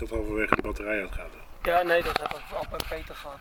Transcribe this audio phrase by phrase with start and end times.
[0.00, 1.30] dat halverwege de batterij uitgaat.
[1.62, 3.38] Ja, nee, dat heb ik al bij Peter gehad.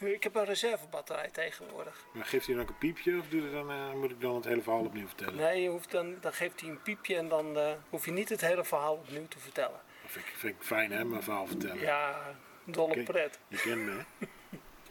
[0.00, 2.04] eh, ik heb een reservebatterij tegenwoordig.
[2.12, 4.44] Maar geeft hij dan ook een piepje of doet dan, eh, moet ik dan het
[4.44, 5.34] hele verhaal opnieuw vertellen?
[5.36, 8.28] Nee, je hoeft dan, dan geeft hij een piepje en dan eh, hoef je niet
[8.28, 9.80] het hele verhaal opnieuw te vertellen.
[10.02, 11.80] Dat vind ik, vind ik fijn hè, mijn verhaal vertellen.
[11.80, 12.34] Ja,
[12.64, 13.04] dolle Kijk.
[13.06, 13.38] pret.
[13.48, 14.26] Je kent me hè?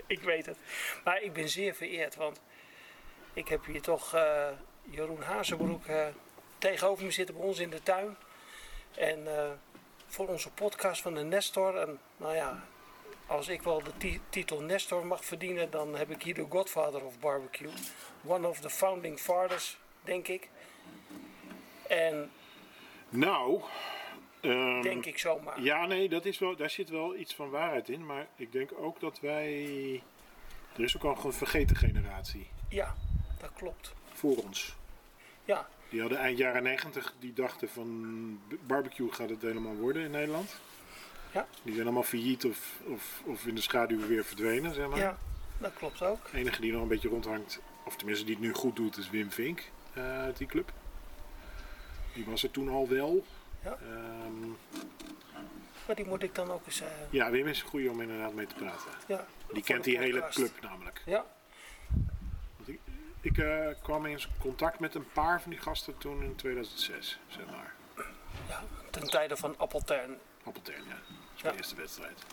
[0.08, 0.58] Ik weet het.
[1.04, 2.42] Maar ik ben zeer vereerd, want
[3.34, 4.16] ik heb hier toch
[4.84, 5.84] Jeroen Hazenbroek
[6.58, 8.18] tegenover me zitten bij ons in de tuin.
[8.96, 9.52] En eh,
[10.08, 11.76] voor onze podcast van de Nestor.
[11.78, 12.64] En nou ja,
[13.28, 17.06] als ik wel de ti- titel Nestor mag verdienen, dan heb ik hier de Godfather
[17.06, 17.70] of Barbecue.
[18.26, 20.50] One of the founding fathers, denk ik.
[21.88, 22.32] En
[23.10, 23.62] Nou,
[24.42, 25.62] ehm, denk ik zomaar.
[25.62, 28.06] ja nee, dat is wel, daar zit wel iets van waarheid in.
[28.06, 30.04] Maar ik denk ook dat wij...
[30.76, 32.96] Er is ook al een vergeten generatie Ja,
[33.40, 33.94] dat klopt.
[34.14, 34.76] voor ons.
[35.46, 40.12] Ja, Die hadden eind jaren 90, die dachten van barbecue gaat het helemaal worden in
[40.12, 40.56] Nederland.
[41.34, 41.48] Ja.
[41.64, 44.98] Die zijn allemaal failliet of, of, of in de schaduw weer verdwenen, zeg maar.
[45.00, 45.18] ja,
[45.58, 46.32] dat klopt ook.
[46.32, 49.10] De enige die nog een beetje rondhangt, of tenminste die het nu goed doet, is
[49.10, 50.72] Wim Vink eh, uit die club.
[52.14, 53.26] Die was er toen al wel.
[53.64, 53.78] Ja.
[53.82, 54.48] Ehm,
[55.88, 56.82] Maar die moet ik dan ook eens...
[56.82, 58.92] eh, ja, Wim is een goeie om inderdaad mee te praten.
[59.08, 61.02] ja, Die kent die hele club namelijk.
[61.06, 61.26] Ja,
[63.22, 67.46] ik eh, kwam in contact met een paar van die gasten toen in 2006, zeg
[67.46, 67.74] maar.
[68.48, 70.18] ja, ten tijde van Appeltern.
[70.44, 70.90] Appeltern, ja.
[70.90, 71.00] Dat
[71.36, 71.44] is Ja.
[71.44, 72.24] mijn eerste wedstrijd.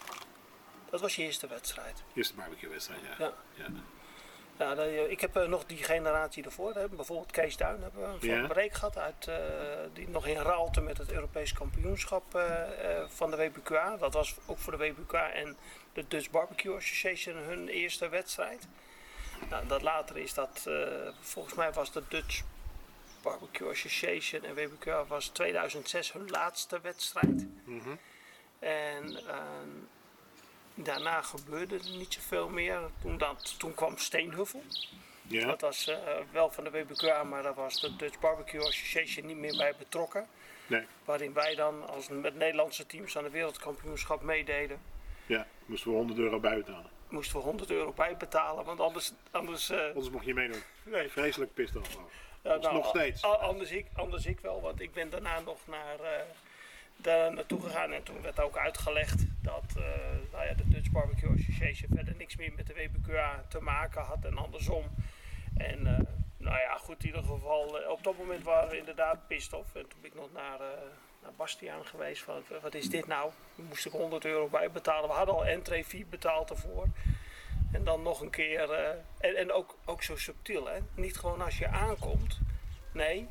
[0.90, 2.02] Dat was je eerste wedstrijd.
[2.14, 3.14] Eerste barbecue wedstrijd, ja.
[3.18, 3.32] Ja.
[3.54, 3.66] ja.
[4.58, 6.72] Ja, dat- ik heb eh, nog die generatie ervoor.
[6.72, 8.46] Bijvoorbeeld Kees Duin hebben we van Ja.
[8.46, 8.98] Breek gehad.
[8.98, 9.36] Uit, eh,
[9.92, 13.96] die nog in Raalte met het Europees kampioenschap eh, eh, van de WBQA.
[13.96, 15.56] Dat was ook voor de WBQA en
[15.92, 18.68] de Dutch Barbecue Association hun eerste wedstrijd.
[19.50, 22.42] Nou, dat later is dat, eh, volgens mij was de Dutch
[23.22, 27.46] Barbecue Association en WBQA was 2006 hun laatste wedstrijd.
[27.64, 27.90] Mhm.
[28.58, 29.68] En ehm,
[30.74, 32.80] daarna gebeurde er niet zoveel meer.
[33.02, 34.62] Toen, dat, toen kwam Steenhuffel.
[35.22, 35.46] Ja.
[35.46, 35.98] Dat was eh,
[36.32, 40.26] wel van de WBQA, maar daar was de Dutch Barbecue Association niet meer bij betrokken.
[40.66, 44.80] Nee, Waarin wij dan als met Nederlandse teams aan de wereldkampioenschap meededen.
[45.26, 45.46] ja.
[45.66, 46.90] Moesten we 100 euro buitenhalen.
[47.08, 49.12] Moesten we 100 euro bijbetalen, want anders...
[49.30, 50.62] anders eh, Anders mocht je meedoen.
[50.82, 51.98] nee, Vreselijk pist af.
[52.42, 53.22] Ja, Dat is nog steeds.
[53.22, 56.20] Anders ik, anders ik wel, want ik ben daarna nog naar, eh,
[56.96, 59.82] daar naartoe gegaan en toen werd ook uitgelegd dat eh,
[60.32, 64.24] nou ja, de Dutch Barbecue Association verder niks meer met de WBQA te maken had
[64.24, 64.84] en andersom.
[65.56, 66.06] En eh,
[66.36, 69.74] nou ja, goed, in ieder geval, eh, op dat moment waren we inderdaad pissed off.
[69.74, 70.66] En toen ben ik nog naar, eh
[71.26, 73.30] naar Bastiaan geweest van, wat is dit nou?
[73.54, 75.08] Moest ik 100 euro bijbetalen.
[75.08, 76.86] We hadden al entree fee betaald ervoor.
[77.72, 78.88] En dan nog een keer, eh,
[79.18, 80.78] en, en ook, ook zo subtiel, hè?
[80.94, 82.38] Niet gewoon als je aankomt.
[82.92, 83.28] Nee,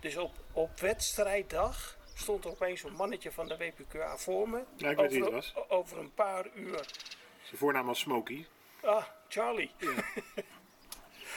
[0.00, 4.62] dus op, op wedstrijddag stond er opeens een mannetje van de WPQA voor me.
[4.76, 5.54] Ja, ik weet over, het was.
[5.68, 6.86] Over een paar uur.
[7.42, 8.46] Zijn voornaam was Smokey.
[8.82, 9.70] Ah, Charlie.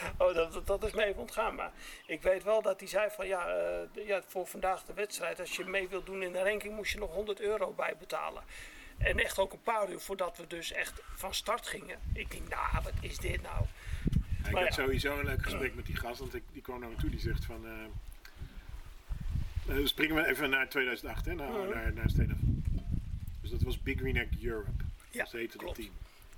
[0.18, 1.54] oh, dat, dat, is me even ontgaan.
[1.54, 1.72] Maar
[2.06, 5.56] ik weet wel dat hij zei van ja, eh, ja, voor vandaag de wedstrijd, als
[5.56, 8.42] je mee wilt doen in de ranking, moest je nog 100 euro bijbetalen.
[8.98, 11.98] En echt ook een paar uur voordat we dus echt van start gingen.
[12.12, 13.64] Ik denk, nou, wat is dit nou?
[14.44, 14.82] Ik Maar had ja.
[14.82, 17.10] sowieso een leuk gesprek met die gast, want ik, die kwam naar me toe.
[17.10, 17.66] Die zegt van...
[17.66, 17.72] eh,
[19.84, 21.68] springen we even naar 2008, hè, naar, Mhm.
[21.68, 22.64] naar, naar Stenen.
[23.40, 24.70] Dus dat was Big Green Egg Europe.
[25.10, 25.74] Ja, dat heette klopt.
[25.76, 25.90] team.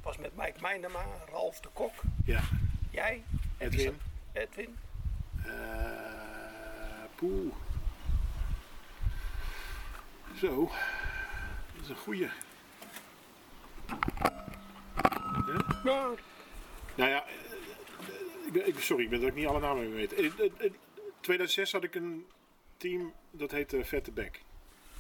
[0.03, 1.93] was met Mike Meijnema, Ralf de Kok,
[2.25, 2.41] Ja.
[2.91, 3.23] jij,
[3.63, 4.01] Edwin.
[4.33, 4.77] Edwin.
[5.45, 6.13] Eh
[7.15, 7.55] poeh.
[10.37, 10.71] Zo.
[11.75, 12.29] Dat is een goeie.
[15.85, 16.19] Nou,
[16.95, 17.33] Nou ja, eh,
[18.47, 20.17] ik ben, ik, sorry, ik ben er ook niet alle namen mee weten.
[20.17, 20.71] In eh,
[21.21, 22.27] 2006 had ik een
[22.77, 24.41] team dat heette Vette Bek.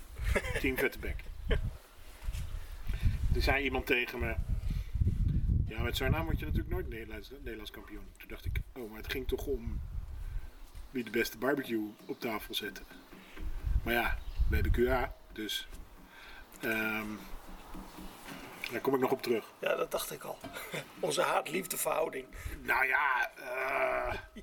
[0.61, 1.17] team Vette Bek.
[3.35, 4.35] Er zei iemand tegen me.
[5.73, 8.07] Ja, met zo'n naam word je natuurlijk nooit Nederlands, Nederlands kampioen.
[8.17, 9.81] Toen dacht ik, oh, maar het ging toch om
[10.91, 12.83] wie de beste barbecue op tafel zette.
[13.83, 14.19] Maar ja,
[14.49, 15.69] we hebben QA, dus
[16.61, 17.07] ehm,
[18.71, 19.53] daar kom ik nog op terug.
[19.61, 20.39] ja, dat dacht ik al.
[21.01, 22.27] Onze haat-liefde verhouding.
[22.63, 24.15] Nou ja, eh,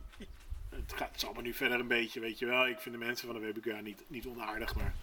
[0.80, 2.68] het, gaat, het zal me nu verder een beetje, weet je wel.
[2.68, 4.94] Ik vind de mensen van de WBK niet, niet onaardig, maar...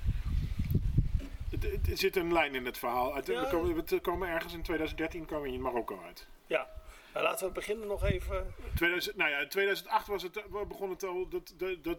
[1.61, 3.15] Het, het- er zit een lijn in het verhaal.
[3.15, 3.41] Het- Ja.
[3.41, 6.27] We, komen, we komen ergens in 2013 komen we in Marokko uit.
[6.47, 6.69] Ja,
[7.13, 8.55] nou, laten we beginnen nog even.
[8.75, 11.29] 2000, nou ja, in 2008 was het, begon het al...
[11.29, 11.99] Dat, dat,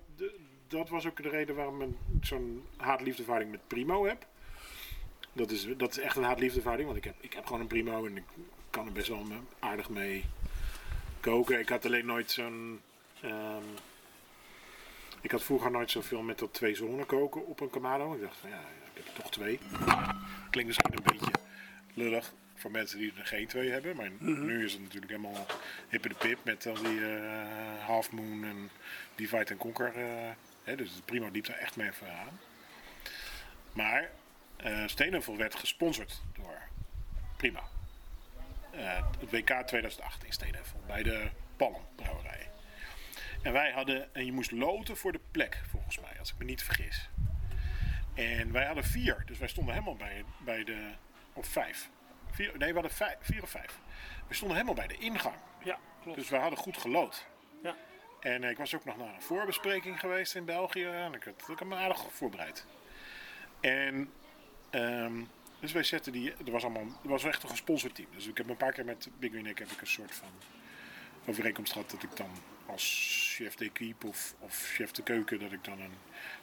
[0.67, 1.89] dat, was ook de reden waarom ik
[2.21, 4.25] zo'n haat-liefdeverhouding met Primo heb.
[5.33, 8.05] Dat is, dat is echt een haat-liefdeverhouding, want ik heb, ik heb gewoon een Primo
[8.05, 8.23] en ik
[8.69, 9.25] kan er best wel
[9.59, 10.25] aardig mee
[11.19, 11.59] koken.
[11.59, 12.81] Ik had alleen nooit zo'n...
[13.21, 13.63] ehm,
[15.21, 18.13] Ik had vroeger nooit zoveel met dat twee zonen koken op een Kamado.
[18.13, 18.61] Ik dacht van ja,
[19.21, 19.59] toch twee.
[20.49, 21.31] Klinkt misschien een beetje
[21.93, 23.95] lullig voor mensen die er geen twee hebben.
[23.95, 25.45] Maar nu is het natuurlijk helemaal
[25.89, 28.69] hip in de pip met al die eh, Half Moon en
[29.15, 29.95] Divide and Conquer.
[29.95, 30.29] eh,
[30.63, 32.39] hè, dus het Primo liep daar echt mee vooraan.
[33.73, 34.09] Maar
[34.57, 36.61] eh Steenheuvel werd gesponsord door
[37.37, 37.63] Prima.
[39.19, 42.49] Het WK 2008 in Steenheuvel bij de Palmbrouwerij.
[43.41, 46.45] En wij hadden, en je moest loten voor de plek, volgens mij, als ik me
[46.45, 47.09] niet vergis.
[48.17, 50.91] En wij hadden vier, dus wij stonden helemaal bij, bij de,
[51.33, 51.89] of vijf.
[52.31, 53.79] Vier, nee, we hadden vijf, vier of vijf.
[54.27, 55.35] We stonden helemaal bij de ingang.
[55.63, 56.17] Ja, klopt.
[56.17, 57.25] Dus we hadden goed gelood.
[57.63, 57.75] Ja.
[58.19, 60.85] En ik was ook nog naar een voorbespreking geweest in België.
[60.85, 62.65] En ik had, ik had me aardig voorbereid.
[63.59, 64.11] En
[64.69, 65.23] ehm,
[65.59, 66.33] dus wij zetten die.
[66.45, 66.85] Er was allemaal.
[66.85, 68.07] Het was echt een gesponsord team.
[68.11, 70.29] Dus ik heb een paar keer met Big Win heb ik een soort van
[71.25, 72.29] overeenkomst gehad dat ik dan
[72.65, 75.95] als chef d'équipe of, of chef de keuken dat ik dan een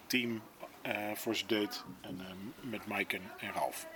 [0.06, 0.42] team
[1.14, 1.84] voor ze deed.
[2.00, 3.86] En, ehm, met Mike en, en Ralf.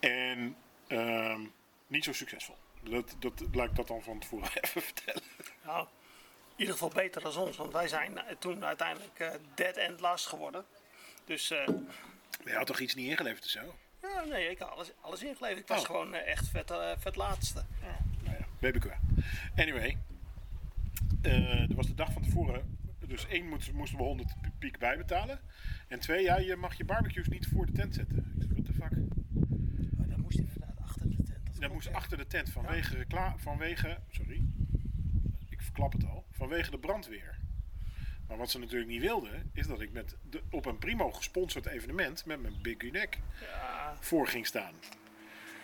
[0.00, 0.56] En
[0.86, 1.40] ehm,
[1.86, 2.56] niet zo succesvol.
[2.82, 5.22] Dat, dat laat ik dat dan van tevoren even vertellen.
[5.64, 9.76] Nou, in ieder geval beter dan ons, want wij zijn eh, toen uiteindelijk eh, dead
[9.76, 10.64] end last geworden.
[11.24, 13.74] Dus eh, Maar je had toch iets niet ingeleverd of zo?
[14.02, 15.60] ja, nee, ik had alles, alles ingeleverd.
[15.60, 15.86] Ik was Oh.
[15.86, 17.64] gewoon eh, echt vet, eh, vet laatste.
[18.24, 18.86] Nou ja, BBQ.
[19.56, 19.98] Anyway,
[21.22, 22.78] eh er was de dag van tevoren.
[23.12, 25.40] Dus één moesten, moesten we 100 piek bijbetalen.
[25.88, 28.16] En twee, ja, je mag je barbecues niet voor de tent zetten.
[28.36, 28.90] Ik zei, what the fuck?
[29.96, 31.46] Maar dat moest inderdaad achter de tent.
[31.46, 34.44] Dat Dat moest achter de tent vanwege, recla- vanwege, sorry,
[35.48, 37.38] ik verklap het al, vanwege de brandweer.
[38.28, 41.66] Maar wat ze natuurlijk niet wilden, is dat ik met de, op een primo gesponsord
[41.66, 44.74] evenement met mijn Big Neck Ja, voor ging staan.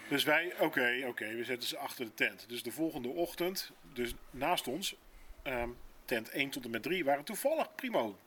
[0.08, 2.48] Dus wij, oké, oké, we zetten ze achter de tent.
[2.48, 4.96] Dus de volgende ochtend, dus naast ons,
[5.42, 5.68] ehm,
[6.08, 8.18] tent 1 tot en met 3, waren toevallig primo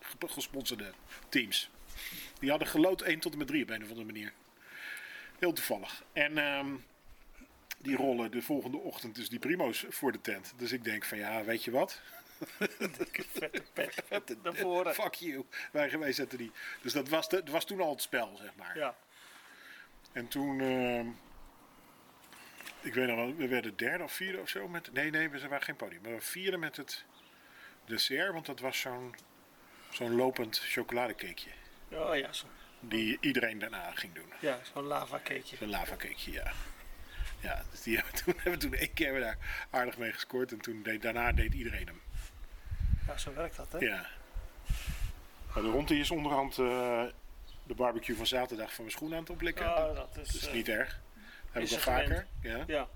[0.00, 0.92] ge- gesponsorde
[1.28, 1.70] teams.
[2.38, 4.32] Die hadden geloot 1 tot en met 3 op een of andere manier.
[5.38, 6.02] Heel toevallig.
[6.12, 6.74] En ehm,
[7.78, 10.52] die rollen de volgende ochtend dus die primo's voor de tent.
[10.56, 12.00] Dus ik denk van ja, weet je wat?
[12.58, 13.94] vette pet.
[14.08, 14.94] Vette naar voren.
[14.94, 15.44] Fuck you.
[15.72, 16.50] Wij, wij zetten die.
[16.82, 18.78] Dus dat was, de, dat was toen al het spel, zeg maar.
[18.78, 18.96] Ja.
[20.12, 21.06] En toen, ehm,
[22.80, 25.48] ik weet nog wel, we werden derde of vierde of zo met, nee nee, we
[25.48, 27.04] waren geen podium, maar we vierde met het
[27.84, 29.14] dessert, want dat was zo'n
[29.90, 31.50] zo'n lopend chocoladecakeje.
[31.92, 32.46] Oh ja, zo,
[32.80, 34.32] Die iedereen daarna ging doen.
[34.40, 35.56] ja, zo'n lava cakeje.
[35.60, 36.52] Een lavacakeje, ja.
[37.40, 39.36] Ja, dus die hebben we toen, hebben we toen één keer daar
[39.70, 42.00] aardig mee gescoord en toen deed, daarna deed iedereen hem.
[43.06, 43.78] Ja, zo werkt dat, hè?
[43.78, 44.06] Ja.
[45.54, 47.04] Nou, de rondte is onderhand eh,
[47.66, 49.66] de barbecue van zaterdag van mijn schoen aan het oplikken.
[49.66, 51.00] Oh, dat is, dat is eh, niet erg.
[51.50, 52.26] Heb is ik wel er vaker.
[52.42, 52.64] Ja.
[52.66, 52.88] Ja,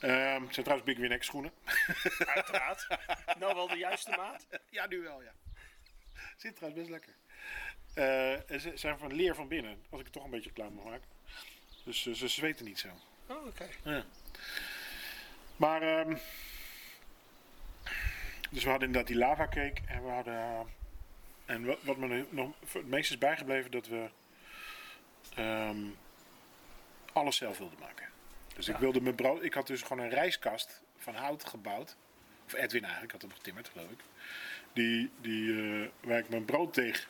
[0.00, 1.52] Ehm, het zijn trouwens Big Win X schoenen.
[2.34, 2.86] uiteraard.
[3.38, 4.46] nou wel de juiste maat.
[4.70, 5.32] ja, nu wel, ja.
[6.36, 7.14] Zit trouwens best lekker.
[8.46, 10.84] En ze zijn van leer van binnen, als ik het toch een beetje klaar mag
[10.84, 11.08] maken.
[11.84, 12.88] Dus eh, ze zweten niet zo.
[13.26, 13.68] Oh, oké.
[13.84, 14.04] Ja.
[15.56, 16.16] Maar, ehm,
[18.50, 20.66] dus we hadden inderdaad die lava cake en we hadden,
[21.46, 24.08] en wat, wat me nog voor het meest is bijgebleven, dat we
[25.34, 25.86] ehm,
[27.16, 28.08] alles zelf wilden maken.
[28.54, 31.96] Dus ik wilde mijn brood, ik had dus gewoon een rijskast van hout gebouwd.
[32.46, 33.98] Of Edwin eigenlijk, had hem getimmerd geloof ik.
[34.72, 37.08] Die, die, eh, waar ik mijn brooddeeg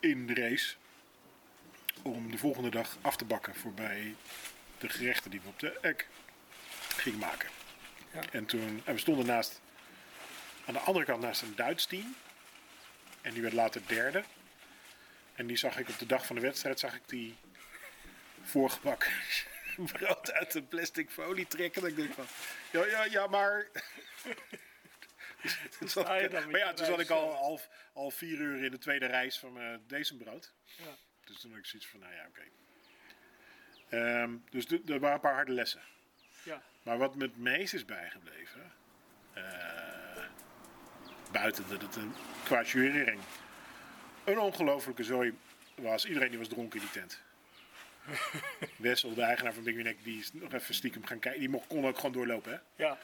[0.00, 0.74] in race
[2.02, 4.14] om de volgende dag af te bakken voorbij
[4.78, 6.08] de gerechten die we op de ek
[6.96, 7.48] gingen maken.
[8.12, 8.20] Ja.
[8.32, 9.60] En toen, en we stonden naast,
[10.66, 12.14] aan de andere kant naast een Duits team.
[13.20, 14.22] En die werd later derde.
[15.34, 17.36] En die zag ik op de dag van de wedstrijd, zag ik die
[18.48, 19.12] voorgebakken
[19.92, 21.82] brood uit een plastic folie trekken.
[21.82, 22.26] En ik denk van,
[22.70, 23.66] ja, ja, ja, maar...
[25.78, 25.88] Toen
[26.24, 27.60] ik- dan met maar ja, toen zat ik al, al,
[28.10, 29.86] vier uur in de tweede reis van mijn
[30.18, 30.52] brood.
[30.64, 30.96] Ja.
[31.24, 32.42] Dus toen had ik zoiets van, nou ja, oké.
[33.88, 35.80] Ehm, dus de- er waren een paar harde lessen.
[36.42, 36.62] Ja.
[36.82, 38.72] Maar wat me het meest is bijgebleven,
[39.32, 40.24] eh,
[41.32, 42.14] buiten dat het een,
[42.44, 43.20] qua jurering
[44.24, 45.38] een ongelofelijke zooi
[45.74, 46.04] was.
[46.06, 47.22] Iedereen die was dronken in die tent.
[48.76, 51.40] Wessel, de eigenaar van Big Egg, die is nog even stiekem gaan kijken.
[51.40, 52.84] Die mocht, kon ook gewoon doorlopen, hè?
[52.84, 52.98] Ja.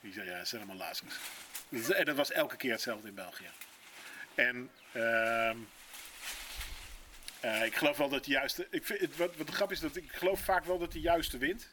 [0.00, 1.14] Die zei, ja, het zijn allemaal lazers.
[1.96, 3.48] En dat was elke keer hetzelfde in België.
[4.34, 5.56] En ehm,
[7.40, 8.66] eh, ik geloof wel dat de juiste...
[8.70, 11.38] Ik vind, wat, wat de grap is, dat ik geloof vaak wel dat de juiste
[11.38, 11.68] wint.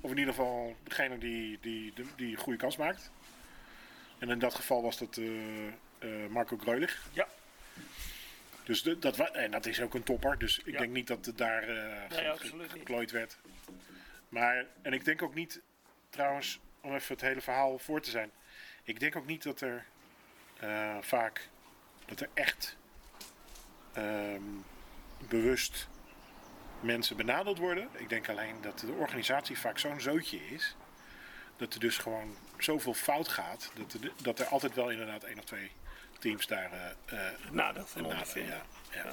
[0.00, 3.10] Of in ieder geval degene die, die, die, goede kans maakt.
[4.18, 7.02] En in dat geval was dat eh, eh, Marco Greulich.
[7.12, 7.28] Ja.
[8.64, 10.38] Dus de, dat, wa- en dat is ook een topper.
[10.38, 10.78] Dus ik Ja.
[10.78, 12.70] denk niet dat het daar eh ge- Nee, ge- absoluut niet.
[12.70, 13.38] geklooid werd.
[14.28, 15.60] Maar, en ik denk ook niet,
[16.10, 18.30] trouwens, om even het hele verhaal voor te zijn.
[18.82, 19.84] Ik denk ook niet dat er
[20.60, 21.48] eh, vaak
[22.06, 22.76] dat er echt
[23.92, 24.42] ehm,
[25.28, 25.88] bewust
[26.80, 27.88] mensen benadeeld worden.
[27.92, 30.76] Ik denk alleen dat de organisatie vaak zo'n zootje is.
[31.56, 33.70] Dat er dus gewoon zoveel fout gaat.
[33.74, 35.70] Dat er, dat er altijd wel inderdaad één of twee
[36.24, 36.70] teams daar
[37.50, 38.62] Nadeel van ondervinden.
[38.90, 39.12] ja, ja.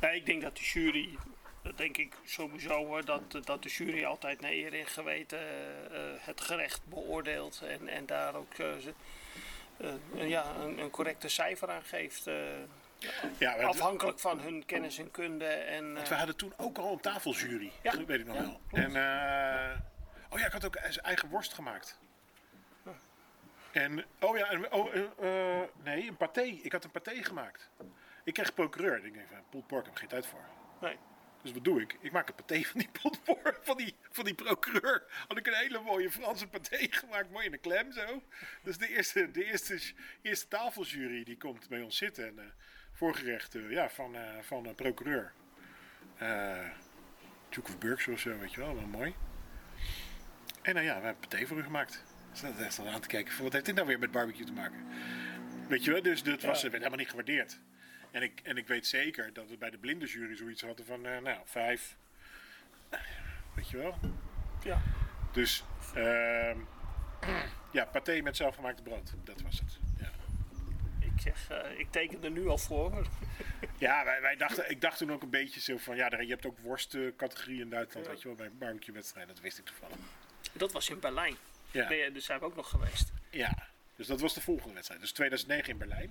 [0.00, 1.18] Nou, ik denk dat de jury,
[1.62, 6.00] dat denk ik sowieso hoor, dat, dat de jury altijd naar eer en geweten eh,
[6.18, 12.28] het gerecht beoordeelt en, en daar ook eh, ja, een, een correcte cijfer aan geeft.
[13.38, 15.44] Ja, afhankelijk van hun kennis en kunde.
[15.44, 17.72] En, eh, we hadden toen ook al een tafeljury.
[17.82, 17.90] Ja.
[17.90, 18.60] Dat weet ik nog wel.
[18.72, 18.90] En,
[20.30, 21.98] oh ja, ik had ook zijn eigen worst gemaakt.
[23.72, 25.02] En, oh ja, en, oh, eh,
[25.60, 26.40] eh, nee, een paté.
[26.40, 27.70] Ik had een paté gemaakt.
[28.24, 29.04] Ik kreeg procureur.
[29.04, 30.44] Ik denk van, pulled pork, heb ik geen tijd voor.
[30.80, 30.96] nee.
[31.42, 31.96] Dus wat doe ik?
[32.00, 35.04] Ik maak een paté van die potpour, van die, van die procureur.
[35.28, 38.22] Had ik een hele mooie Franse paté gemaakt, mooi in een klem zo.
[38.62, 39.80] Dus de eerste, de eerste,
[40.22, 42.26] eerste tafeljury die komt bij ons zitten.
[42.26, 42.44] En, eh,
[42.92, 45.32] voorgerecht eh, ja, van, eh, van een procureur.
[46.18, 46.68] Eh
[47.48, 49.14] Duke of Berkshire of zo, weet je wel, wel mooi.
[50.62, 52.04] En nou ja, we hebben paté voor u gemaakt.
[52.30, 54.52] Dus dat is dan aan te kijken wat heeft dit nou weer met barbecue te
[54.52, 54.86] maken?
[55.68, 56.62] Weet je wel, dus dat was, Ja.
[56.62, 57.58] werd helemaal niet gewaardeerd.
[58.10, 61.06] En ik, en ik weet zeker dat we bij de blinde jury zoiets hadden van,
[61.06, 61.96] eh, nou, vijf.
[63.54, 63.98] Weet je wel?
[64.64, 64.82] Ja.
[65.32, 66.58] Dus, ehm,
[67.72, 69.12] ja, paté met zelfgemaakte brood.
[69.24, 69.78] Dat was het.
[69.98, 70.10] Ja,
[71.00, 73.06] Ik zeg, eh, ik teken er nu al voor.
[73.78, 76.46] ja wij, wij dachten, ik dacht toen ook een beetje zo van, ja, je hebt
[76.46, 79.34] ook worstcategorie in Duitsland, weet je wel, bij barbecue wedstrijden.
[79.34, 79.96] Dat wist ik toevallig.
[80.52, 81.36] Dat was in Berlijn.
[81.72, 83.12] Ja, Ben je, dus zijn we ook nog geweest.
[83.30, 83.68] ja.
[83.96, 85.00] Dus dat was de volgende wedstrijd.
[85.00, 86.10] Dus 2009 in Berlijn.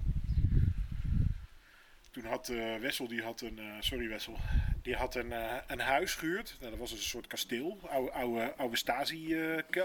[2.11, 4.37] Toen had eh, Wessel, die had een, eh, sorry Wessel,
[4.81, 6.55] die had een, eh, een huis gehuurd.
[6.59, 9.35] Nou, dat was dus een soort kasteel, oude, oude, oude Stasi,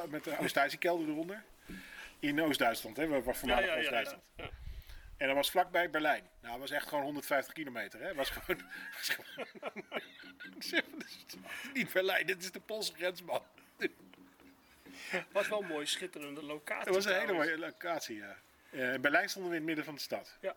[0.08, 1.42] met een oude Stasi-kelder eronder.
[2.18, 4.22] In Oost-Duitsland, hè, waar voormalig Oost-Duitsland.
[4.36, 4.50] ja.
[5.16, 6.22] En dat was vlakbij Berlijn.
[6.40, 8.00] Nou, dat was echt gewoon 150 kilometer.
[8.00, 8.14] Hè?
[8.14, 8.62] Was gewoon,
[8.96, 9.84] was gewoon
[11.74, 13.42] niet Berlijn, dit is de Poolse grens, man.
[15.32, 16.84] Was wel een mooie, schitterende locatie.
[16.84, 18.36] Het was een hele mooie locatie, ja.
[18.70, 20.36] Eh, in Berlijn stonden we in het midden van de stad.
[20.40, 20.54] Ja.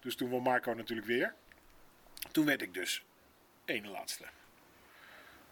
[0.00, 1.34] Dus toen won Marco natuurlijk weer.
[2.30, 3.04] Toen werd ik dus
[3.64, 4.24] ene laatste.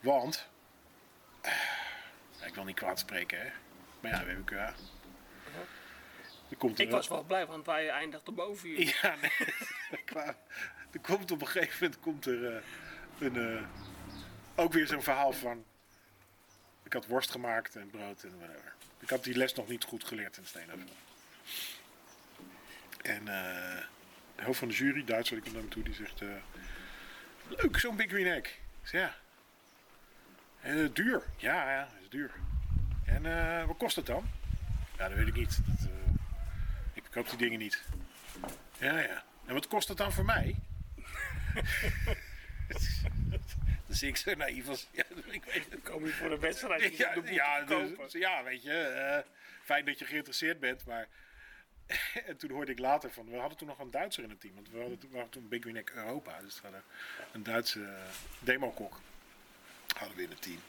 [0.00, 0.48] Want,
[1.40, 3.50] eh, ik wil niet kwaad spreken, hè.
[4.00, 4.74] Maar ja.
[6.50, 8.94] Er komt er Ik was wel blij, want wij eindigden boven jullie.
[9.02, 9.30] Ja, nee.
[10.92, 12.62] Er komt op een gegeven moment komt er eh,
[13.18, 13.62] een, eh,
[14.54, 15.64] ook weer zo'n verhaal van.
[16.90, 18.72] Ik had worst gemaakt en brood en whatever.
[18.98, 20.88] Ik had die les nog niet goed geleerd in Steenhoven.
[23.02, 23.82] En eh,
[24.36, 26.28] de hoofd van de jury, Duitser, die komt naar me toe, die zegt: eh,
[27.48, 28.46] Leuk, zo'n Big Green Egg.
[28.48, 29.16] Ik zeg ja.
[30.60, 31.22] "Eh, duur.
[31.36, 32.30] Ja, ja, is duur.
[33.04, 34.30] En eh, wat kost het dan?
[34.98, 35.58] Ja, dat weet ik niet.
[35.66, 35.88] Dat,
[36.92, 37.82] ik koop die dingen niet.
[38.78, 39.24] Ja, ja.
[39.46, 40.56] En wat kost het dan voor mij?
[43.90, 44.86] dus ik zo naïef als...
[44.92, 45.82] Ja, ik weet het.
[45.82, 47.96] Kom je voor een wedstrijd Ja, de ja, kopen.
[47.96, 48.72] dus- ja, weet je.
[48.78, 49.18] eh,
[49.64, 51.08] fijn dat je geïnteresseerd bent, maar...
[52.26, 53.30] en toen hoorde ik later van...
[53.30, 54.54] We hadden toen nog een Duitser in het team.
[54.54, 56.40] Want we hadden, we hadden toen Big Win Egg Europa.
[56.40, 56.82] Dus we hadden
[57.32, 57.88] een Duitse uh,
[58.38, 59.00] demokok.
[59.96, 60.60] Hadden we in het team.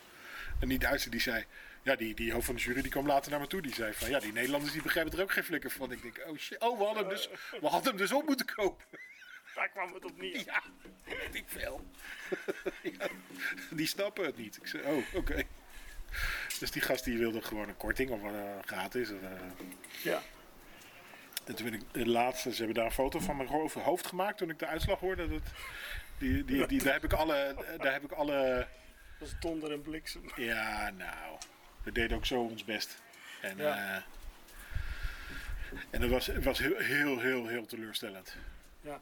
[0.60, 1.46] En die Duitser die zei...
[1.84, 3.62] Ja, die, die hoofd van de jury die kwam later naar me toe.
[3.62, 4.10] Die zei van...
[4.10, 5.92] Ja, die Nederlanders die begrijpen er ook geen flikker van.
[5.92, 6.22] Ik denk...
[6.28, 6.60] Oh shit.
[6.62, 7.30] Oh, we hadden hem dus,
[7.62, 8.86] we hadden hem dus op moeten kopen.
[9.56, 10.44] Daar kwam het op neer.
[10.46, 10.62] Ja,
[11.06, 11.86] weet ik veel.
[12.84, 13.08] ja,
[13.78, 14.58] die snappen het niet.
[14.58, 15.44] Ik zei, oh, oké.
[16.60, 19.10] Dus die gast die wilde gewoon een korting of uh, gratis.
[19.12, 19.30] Of, uh.
[20.04, 20.22] Ja.
[21.46, 23.50] En toen ben ik de laatste, ze hebben daar een foto van mijn
[23.84, 25.28] hoofd gemaakt toen ik de uitslag hoorde.
[25.30, 25.42] Dat,
[26.18, 28.68] die, die, die, daar heb ik alle, daar heb ik alle...
[29.20, 30.32] Dat is donder en bliksem.
[30.36, 31.38] Ja, nou,
[31.84, 33.02] we deden ook zo ons best.
[33.42, 33.98] En, Ja.
[33.98, 34.04] uh,
[35.90, 38.36] en dat was, het was heel, heel, heel, heel teleurstellend.
[38.82, 39.02] Ja.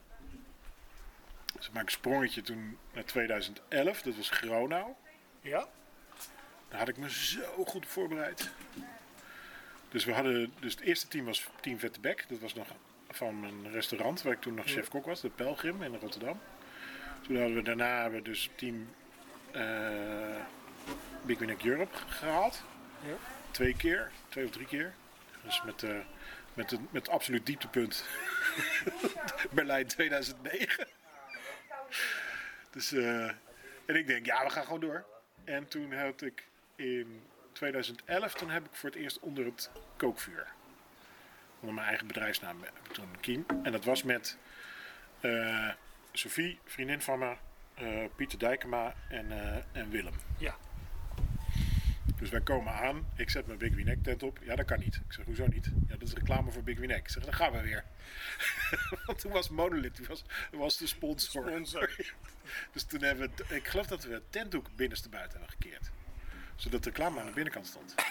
[1.69, 4.93] Ik maak een sprongetje toen naar 2011, dat was Gronau.
[5.41, 5.67] Ja?
[6.69, 8.49] Daar had ik me zo goed op voorbereid.
[9.89, 12.25] Dus we hadden, dus het eerste team was Team Vettebek.
[12.29, 12.67] Dat was nog
[13.09, 16.39] van een restaurant waar ik toen nog chef-kok was, de Pelgrim in Rotterdam.
[17.21, 18.89] Toen hadden we daarna hebben we dus team
[19.51, 20.35] eh
[21.21, 22.63] Big Europe gehaald.
[23.07, 23.15] Ja.
[23.51, 24.93] Twee keer, twee of drie keer.
[25.43, 25.99] Dus met, eh
[26.53, 28.05] met, met absoluut dieptepunt
[29.51, 30.87] Berlijn 2009.
[32.79, 33.27] Dus, eh,
[33.85, 35.05] en ik denk, ja, we gaan gewoon door.
[35.43, 37.21] En toen had ik in
[37.51, 40.47] 2011, toen heb ik voor het eerst onder het kookvuur.
[41.59, 43.45] Onder mijn eigen bedrijfsnaam heb ik toen Kiem.
[43.63, 44.37] En dat was met
[45.19, 45.69] eh,
[46.11, 47.35] Sophie, vriendin van me,
[47.73, 49.31] eh, Pieter Dijkema en,
[49.71, 50.15] en Willem.
[50.37, 50.55] Ja.
[52.19, 53.07] Dus wij komen aan.
[53.15, 54.39] Ik zet mijn Big Winek tent op.
[54.43, 54.95] Ja, dat kan niet.
[54.95, 55.65] Ik zeg, hoezo niet?
[55.87, 56.97] Ja, dat is reclame voor Big Winek.
[56.97, 57.83] Ik zeg, dan gaan we weer.
[59.05, 61.43] Want toen was Monolith, die was, was de sponsor.
[61.47, 61.95] Sponsor.
[62.73, 65.91] dus toen hebben we, ik geloof dat we het tentdoek binnenste buiten hebben gekeerd.
[66.55, 67.95] Zodat de reclame aan de binnenkant stond.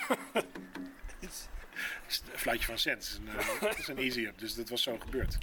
[1.21, 4.39] Een fluitje van cent is een, eh, is een easy up.
[4.39, 5.39] Dus dat was zo gebeurd.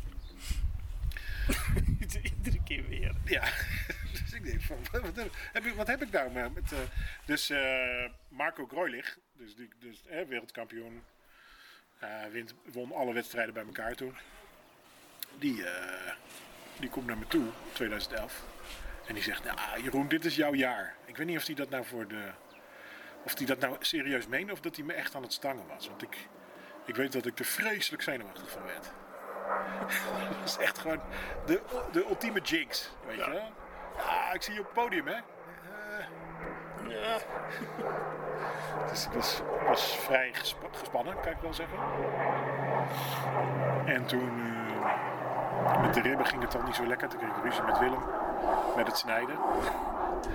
[2.24, 3.16] Iedere keer weer.
[3.26, 3.44] Ja,
[4.22, 5.16] dus ik denk van, wat,
[5.54, 6.72] heb, ik, wat heb ik nou met...
[6.72, 6.80] eh,
[7.26, 11.04] dus eh, Marco Greulich, dus, die, dus wereldkampioen,
[12.00, 14.16] eh, wint, won alle wedstrijden bij elkaar toen.
[15.40, 15.64] Die,
[16.80, 18.44] die komt naar me toe, 2011.
[19.08, 20.96] En die zegt, nou Jeroen, dit is jouw jaar.
[21.06, 22.32] Ik weet niet of hij dat nou voor de...
[23.24, 25.88] Of hij dat nou serieus meende of dat hij me echt aan het stangen was.
[25.88, 26.28] Want ik,
[26.86, 28.92] ik weet dat ik er vreselijk zenuwachtig van werd.
[30.30, 31.00] Dat is echt gewoon
[31.46, 31.62] de,
[31.92, 33.26] de ultieme jinx, weet Ja.
[33.26, 33.52] je wel?
[33.98, 35.16] Ja, ik zie je op het podium, hè?
[36.88, 37.18] Ja.
[38.90, 41.78] Dus ik was, was vrij gespa- gespannen, kan ik wel zeggen.
[43.86, 44.42] En toen
[45.66, 47.08] eh, met de ribben ging het al niet zo lekker.
[47.10, 48.02] Toen kreeg ik ruzie met Willem,
[48.76, 49.36] met het snijden.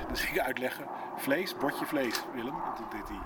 [0.09, 0.87] Dus ik uitleggen,
[1.17, 2.55] vlees, bordje, vlees, Willem.
[2.55, 3.19] En toen deed hij.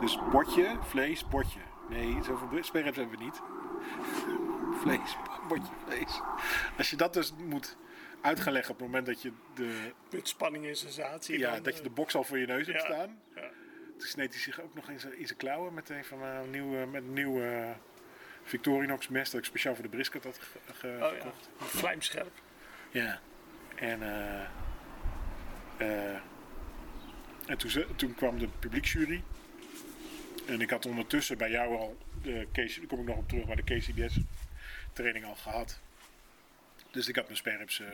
[0.00, 1.60] Dus bordje, vlees, bordje.
[1.88, 3.40] Nee, zoveel sperreps hebben we niet.
[4.82, 5.16] Vlees,
[5.48, 6.20] bordje, vlees.
[6.78, 7.76] Als je dat dus moet
[8.20, 11.38] uit gaan leggen op het moment dat je de, Met spanning en sensatie.
[11.38, 13.18] ja, dat je eh, de box al voor je neus hebt ja, staan.
[13.34, 13.50] ja.
[13.98, 16.50] Toen sneed hij zich ook nog in zijn, in zijn klauwen met een, van een
[16.50, 17.70] nieuwe, met een nieuw eh,
[18.42, 21.48] Victorinox mes dat ik speciaal voor de brisket had ge- ge- Oh ja, gekocht.
[21.58, 22.32] vlijmscherp.
[22.90, 23.20] Ja.
[23.74, 24.42] En, eh,
[25.76, 26.20] eh,
[27.46, 29.22] en toen, ze- toen kwam de publieksjury.
[30.46, 33.46] En ik had ondertussen bij jou al, de case, daar kom ik nog op terug,
[33.46, 34.18] maar de KCBS
[34.92, 35.80] training al gehad.
[36.90, 37.88] Dus ik had mijn sperrips eh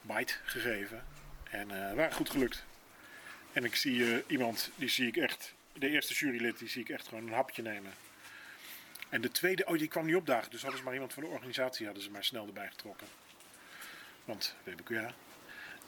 [0.00, 1.04] bite gegeven.
[1.50, 2.64] En eh waren goed gelukt.
[3.52, 6.88] En ik zie eh, iemand, die zie ik echt, de eerste jurylid, die zie ik
[6.88, 7.92] echt gewoon een hapje nemen.
[9.08, 10.50] En de tweede, oh die kwam niet opdagen.
[10.50, 13.06] Dus hadden ze maar iemand van de organisatie, hadden ze maar snel erbij getrokken.
[14.24, 15.14] Want WBQA.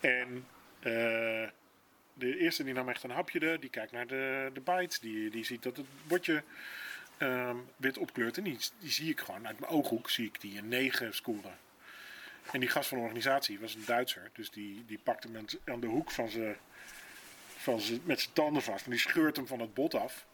[0.01, 0.47] En
[2.15, 4.99] de eerste die nam echt een hapje, de, die kijkt naar de, de bites.
[4.99, 6.43] Die, die ziet dat het bordje
[7.21, 8.37] ehm, wit opkleurt.
[8.37, 11.59] En die, die zie ik gewoon, uit mijn ooghoek zie ik die een 9 scoren.
[12.53, 14.31] En die gast van de organisatie was een Duitser.
[14.33, 16.57] Dus die, die pakte hem aan de hoek van zijn,
[17.57, 18.85] van zijn, met zijn tanden vast.
[18.85, 20.27] En die scheurt hem van het bot af.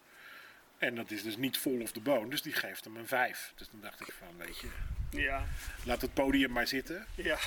[0.79, 2.31] En dat is dus niet vol of de boon.
[2.31, 3.53] Dus die geeft hem een 5.
[3.57, 4.69] Dus dan dacht ik van, weet je,
[5.11, 5.47] Ja,
[5.85, 7.07] laat het podium maar zitten.
[7.15, 7.39] ja.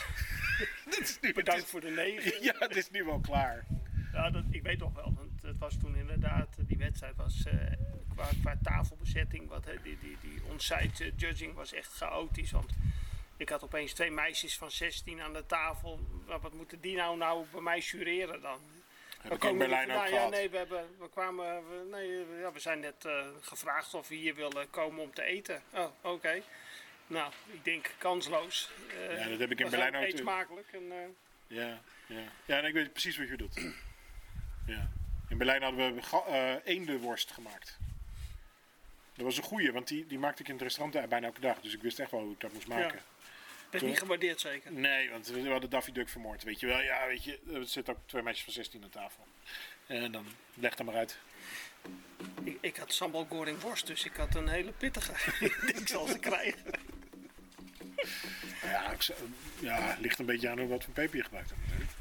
[0.89, 2.43] Dit is nu, Bedankt voor de negen.
[2.43, 3.65] Ja, het is nu wel klaar.
[4.13, 5.28] Ja, dat, ik weet nog wel,
[5.59, 7.53] was toen inderdaad, die wedstrijd was eh,
[8.15, 12.51] qua, qua tafelbezetting, wat, hè, die, die, die onsite eh, judging was echt chaotisch.
[12.51, 12.71] Want
[13.37, 15.99] ik had opeens twee meisjes van 16 aan de tafel.
[16.25, 18.59] Wat, moeten die nou, nou bij mij jureren dan?
[19.21, 20.21] Heb ik komen in Berlijn ook vandaan?
[20.21, 23.93] Ja, nee, we, hebben, we kwamen, we, nee, eh, ja, we zijn net eh, gevraagd
[23.93, 25.61] of we hier willen komen om te eten.
[25.73, 26.41] Oh, oké.
[27.07, 28.69] Nou, ik denk kansloos.
[28.89, 30.67] Eh, Ja, dat heb ik in Berlijn ook Eet smakelijk.
[30.71, 32.23] En, eh, Ja, ja.
[32.45, 33.59] ja en ik weet precies wat je bedoelt.
[34.65, 34.89] Ja.
[35.29, 37.77] In Berlijn hadden we ga- eh eendenworst gemaakt.
[39.13, 41.59] Dat was een goeie, want die, die maakte ik in het restaurant bijna elke dag.
[41.61, 42.99] Dus ik wist echt wel hoe ik dat moest maken.
[43.71, 44.71] werd niet gewaardeerd zeker.
[44.73, 46.43] Nee, want we hadden Daffy Duck vermoord.
[46.43, 49.27] Weet je wel, ja, weet je, er zitten ook twee meisjes van 16 aan tafel.
[49.87, 51.17] En dan leg er maar uit.
[52.43, 55.11] Ik, ik had sambal goreng worst, dus ik had een hele pittige.
[55.79, 56.63] ik zal ze krijgen.
[58.63, 59.07] Ja, ik,
[59.59, 61.61] ja, ligt een beetje aan hoe wat voor peper je gebruikt hebt.
[61.61, 61.91] natuurlijk.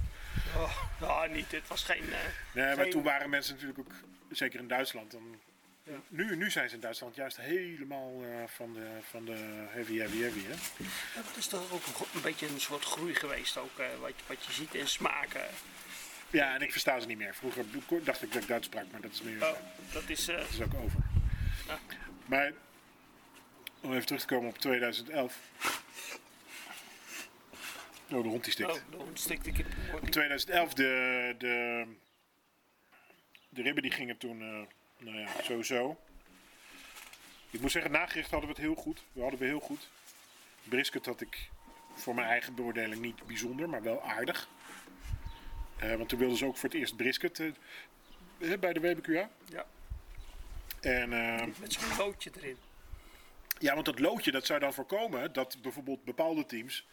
[0.57, 1.53] Oh, nou, niet.
[1.53, 2.13] Het was geen.
[2.13, 2.19] eh,
[2.53, 3.93] Nee, maar toen waren mensen natuurlijk ook,
[4.31, 5.41] zeker in Duitsland, dan,
[5.83, 5.93] Ja.
[6.09, 10.21] nu, nu zijn ze in Duitsland juist helemaal eh, van, de, van de heavy, heavy,
[10.21, 10.41] heavy.
[10.47, 10.53] Hè?
[11.15, 14.09] ja, dat is toch ook een, een beetje een soort groei geweest, ook eh, wat,
[14.17, 15.47] je- wat je ziet in smaken.
[16.31, 17.35] Ja, en ik versta ze niet meer.
[17.35, 17.65] Vroeger
[18.05, 19.49] dacht ik dat ik Duits sprak, maar dat is nu Oh,
[19.93, 20.25] dat is.
[20.25, 21.01] dat is ook over.
[22.27, 22.53] Maar
[23.81, 25.37] om even terug te komen op 2011.
[28.13, 28.71] Oh, de hond die stikt.
[28.71, 30.01] oh, de hond stikt ik in de In oor.
[30.11, 31.85] 2011, de, de,
[33.49, 34.61] de ribben die gingen toen, eh,
[34.99, 36.01] nou ja, sowieso.
[37.51, 39.03] Ik moet zeggen, nagericht hadden we het heel goed.
[39.13, 39.89] We hadden we heel goed.
[40.63, 41.49] Brisket had ik
[41.95, 44.49] voor mijn eigen beoordeling niet bijzonder, maar wel aardig.
[45.79, 49.31] Eh, want toen wilden ze ook voor het eerst brisket eh, bij de WBQA.
[49.49, 49.67] Ja,
[50.81, 51.09] En
[51.61, 52.57] met zo'n loodje erin.
[53.59, 56.87] ja, want dat loodje dat zou dan voorkomen dat bijvoorbeeld bepaalde teams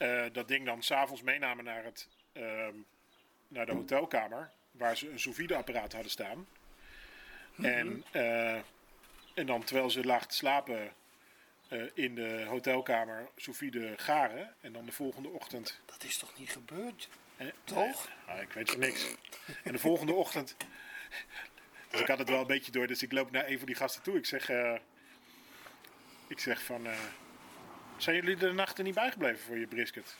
[0.00, 2.74] eh, dat ding dan s'avonds meenamen naar, het, ehm,
[3.48, 6.46] naar de hotelkamer, waar ze een sous apparaat hadden staan.
[7.62, 8.54] en, eh,
[9.34, 10.92] en dan terwijl ze laag te slapen
[11.68, 13.60] eh, in de hotelkamer sous
[13.96, 14.54] garen.
[14.60, 15.80] En dan de volgende ochtend...
[15.86, 17.08] Dat is toch niet gebeurd?
[17.36, 18.08] eh, Toch?
[18.26, 19.14] Ah, ik weet van niks.
[19.64, 20.56] En de volgende ochtend
[21.90, 22.86] Dus ik had het wel een beetje door.
[22.86, 24.16] Dus ik loop naar een van die gasten toe.
[24.16, 24.48] Ik zeg,
[26.28, 26.86] ik zeg van,
[28.02, 30.16] zijn jullie de nachten niet bijgebleven voor je brisket?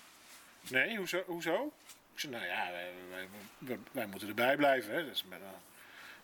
[0.69, 1.23] Nee, hoezo?
[1.27, 1.73] hoezo?
[2.13, 4.95] Ik zei, nou ja, wij, wij, wij, wij moeten erbij blijven.
[4.95, 5.05] Hè.
[5.05, 5.47] Dus met, eh,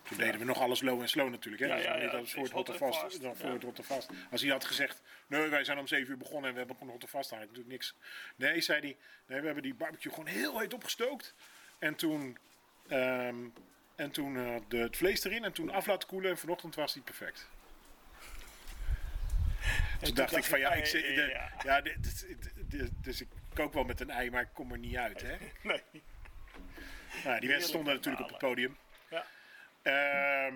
[0.03, 1.63] toen deden we nog alles low en slow natuurlijk.
[1.63, 1.69] Hè?
[1.69, 2.99] Ja, dus ja, niet ja, dat voor het vast.
[2.99, 4.11] vast, Dan voor het rotte vast.
[4.31, 6.93] Als hij had gezegd, nee, wij zijn om 7 uur begonnen en we hebben gewoon
[6.93, 7.95] rotte vast, dan had ik natuurlijk niks.
[8.37, 11.35] Nee, zei hij, nee, we hebben die barbecue gewoon heel heet opgestookt.
[11.79, 12.39] En toen,
[12.89, 13.37] ehm,
[13.95, 16.93] en toen eh, de, het vlees erin en toen af laten koelen en vanochtend was
[16.93, 17.49] die perfect.
[20.01, 21.81] Toen dacht ik van ja, ik, zit- de- ja.
[21.81, 22.27] dit-
[22.71, 25.23] dit- dus ik kook wel met een ei, maar ik kom er niet uit.
[25.23, 25.37] Hè?
[25.63, 25.83] Nee.
[27.25, 28.77] Nou, die mensen stonden natuurlijk op het podium.
[29.11, 29.25] Ja.
[29.83, 30.55] Ehm,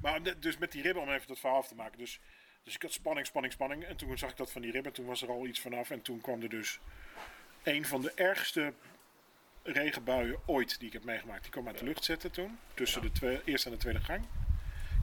[0.00, 1.98] maar de- dus met die ribben, om even dat verhaal af te maken.
[1.98, 2.20] Dus,
[2.64, 3.84] dus ik had spanning, spanning, spanning.
[3.84, 4.92] En toen zag ik dat van die ribben.
[4.92, 5.90] Toen was er al iets vanaf.
[5.90, 6.78] En toen kwam er dus
[7.62, 8.72] een van de ergste
[9.62, 11.42] regenbuien ooit die ik heb meegemaakt.
[11.42, 12.58] Die kwam uit de lucht zetten toen.
[12.74, 14.22] Tussen de twee, eerste en de tweede gang.
[14.24, 14.26] Ik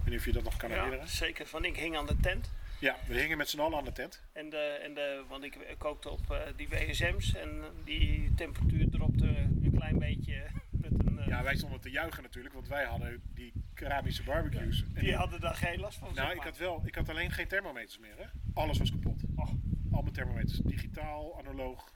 [0.04, 1.08] weet niet of je dat nog kan Ja, herinneren.
[1.08, 1.46] zeker.
[1.48, 2.52] Van ik hing aan de tent.
[2.80, 4.24] Ja, we hingen met z'n allen aan de tent.
[4.34, 9.28] En de, en de, want ik kookte op eh, die WSM's en die temperatuur dropte
[9.64, 10.44] een klein beetje
[10.84, 11.20] met een...
[11.20, 12.54] eh, Ja, wij stonden te juichen natuurlijk.
[12.54, 14.84] Want wij hadden die keramische barbecues.
[14.94, 16.14] Die hadden daar geen last van.
[16.14, 18.18] Nou, zeg ik had wel, ik had alleen geen thermometers meer.
[18.18, 18.26] Hè?
[18.54, 19.22] Alles was kapot.
[19.36, 19.50] Oh,
[19.92, 21.96] Al mijn thermometers, digitaal, analoog.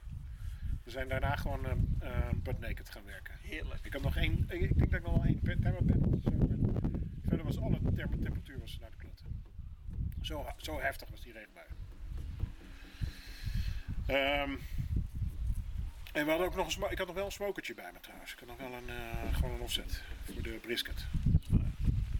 [0.83, 1.65] We zijn daarna gewoon
[2.03, 3.33] uh, butt naked gaan werken.
[3.41, 3.85] heerlijk.
[3.85, 5.73] Ik had nog één, ik denk dat ik nog wel één maar
[7.27, 9.00] Verder was alle temperatuur was naar de.
[10.21, 11.65] Zo, zo heftig was die regenbui.
[14.05, 14.55] Ehm,
[16.11, 18.33] en we hadden ook nog een, ik had nog wel een smokertje bij me trouwens.
[18.33, 21.05] Ik had nog wel een, eh, gewoon een offset voor de brisket.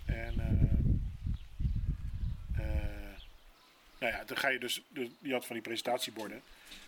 [0.06, 0.92] En ehm,
[2.62, 3.18] eh,
[4.00, 6.42] nou ja, dan ga je dus, de, je had van die presentatieborden.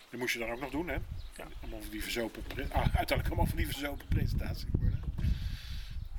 [0.09, 0.97] Die moest je dan ook nog doen, hè?
[1.35, 1.47] Ja.
[1.61, 4.92] Allemaal van die verzopen, ah, uiteindelijk allemaal van die verzopen presentatieborden.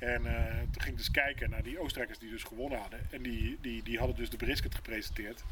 [0.05, 2.99] En eh, toen ging ik dus kijken naar die Oostenrijkers die dus gewonnen hadden.
[3.11, 5.43] En die, die, die hadden dus de brisket gepresenteerd.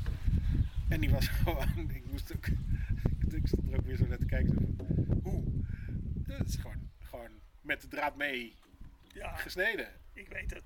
[0.89, 2.47] En die was gewoon, ik moest ook,
[3.33, 4.77] ik stond er ook weer zo naar te kijken.
[5.23, 5.43] Hoe?
[6.15, 7.29] Dat is gewoon, gewoon
[7.61, 8.55] met de draad mee
[9.13, 9.87] Ja, gesneden.
[10.13, 10.63] ik weet het.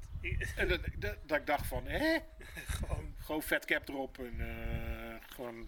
[0.55, 2.17] En dat, dat, dat ik dacht van, hè?
[2.79, 5.67] gewoon, Gewoon vetcap erop en eh, gewoon...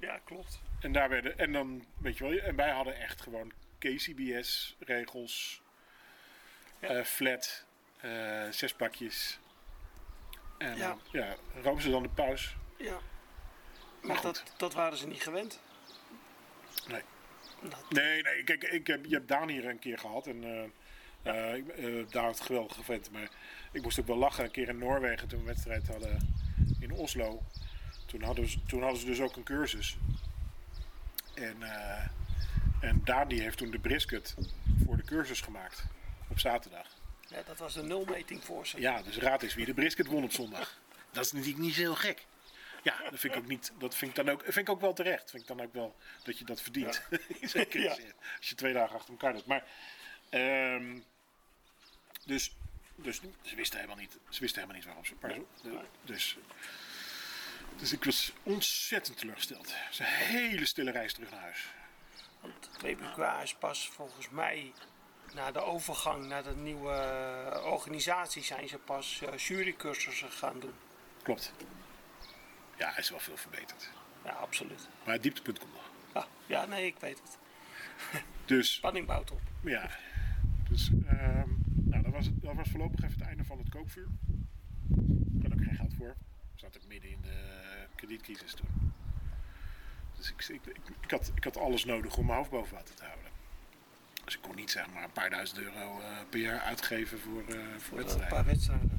[0.00, 0.62] ja, klopt.
[0.80, 5.62] En daar werden, en dan, weet je wel, en wij hadden echt gewoon KCBS regels,
[6.80, 6.88] Ja.
[6.88, 7.64] eh, flat,
[8.00, 9.38] eh, zes pakjes.
[10.58, 10.96] En Ja.
[11.12, 12.56] ja, ja roken ze dan de paus?
[12.78, 12.98] Ja.
[14.02, 15.60] Maar dat, dat waren ze niet gewend.
[16.88, 17.02] Nee.
[17.62, 20.64] Dat, Nee, nee, kijk, ik heb, je hebt Daan hier een keer gehad en eh
[21.22, 23.28] eh, ik- eh, Daan had het geweldig vent, maar
[23.72, 24.44] ik moest ook wel lachen.
[24.44, 26.34] Een keer in Noorwegen toen we een wedstrijd hadden
[26.80, 27.42] in Oslo.
[28.06, 29.96] Toen hadden, ze, toen hadden ze dus ook een cursus.
[31.34, 32.06] En, eh,
[32.80, 34.34] en Daan die heeft toen de brisket
[34.84, 35.84] voor de cursus gemaakt
[36.36, 36.86] op zaterdag.
[37.28, 38.80] ja, dat was de nulmeting voor ze.
[38.80, 40.80] Ja, dus raad eens wie de brisket won op zondag.
[41.10, 42.26] Dat is natuurlijk niet zo heel gek.
[42.82, 43.72] Ja, dat vind ik ook niet.
[43.78, 45.30] Dat vind ik dan ook, vind ik ook wel terecht.
[45.30, 47.02] Vind ik dan ook wel dat je dat verdient.
[47.42, 47.90] Zeker Ja.
[48.38, 49.46] als, je, twee dagen achter elkaar doet.
[49.46, 49.64] Maar,
[50.28, 50.98] ehm,
[52.24, 52.56] dus,
[52.94, 54.18] dus ze wisten helemaal niet.
[54.28, 55.14] Ze wisten helemaal niet waarom ze.
[55.20, 56.36] Maar, dus,
[57.76, 59.74] dus ik was ontzettend teleurgesteld.
[59.74, 61.66] Het is een hele stille reis terug naar huis.
[62.40, 64.72] Want WBQA is pas volgens mij
[65.36, 70.74] na de overgang naar de nieuwe eh, organisatie zijn ze pas eh, jurycursussen gaan doen.
[71.22, 71.52] Klopt.
[72.76, 73.90] Ja, hij is wel veel verbeterd.
[74.24, 74.88] Ja, absoluut.
[75.04, 75.90] Maar het dieptepunt komt nog.
[76.14, 77.38] Ja, ja nee, ik weet het.
[78.44, 79.40] Dus Spanning bouwt op.
[79.60, 79.90] Ja,
[80.68, 84.08] dus ehm, nou, dat, was het, dat was voorlopig even het einde van het kookvuur.
[85.36, 86.16] Ik had ook geen geld voor.
[86.54, 87.38] Ik zat ook midden in de
[87.94, 88.92] kredietcrisis toen.
[90.16, 92.94] Dus ik, ik, ik, ik had, ik had alles nodig om mijn hoofd boven water
[92.94, 93.35] te houden.
[94.26, 97.40] Dus ik kon niet zeg maar een paar duizend euro eh, per jaar uitgeven voor,
[97.40, 98.36] eh, voor Voor een wedstrijden.
[98.36, 98.90] paar wedstrijden.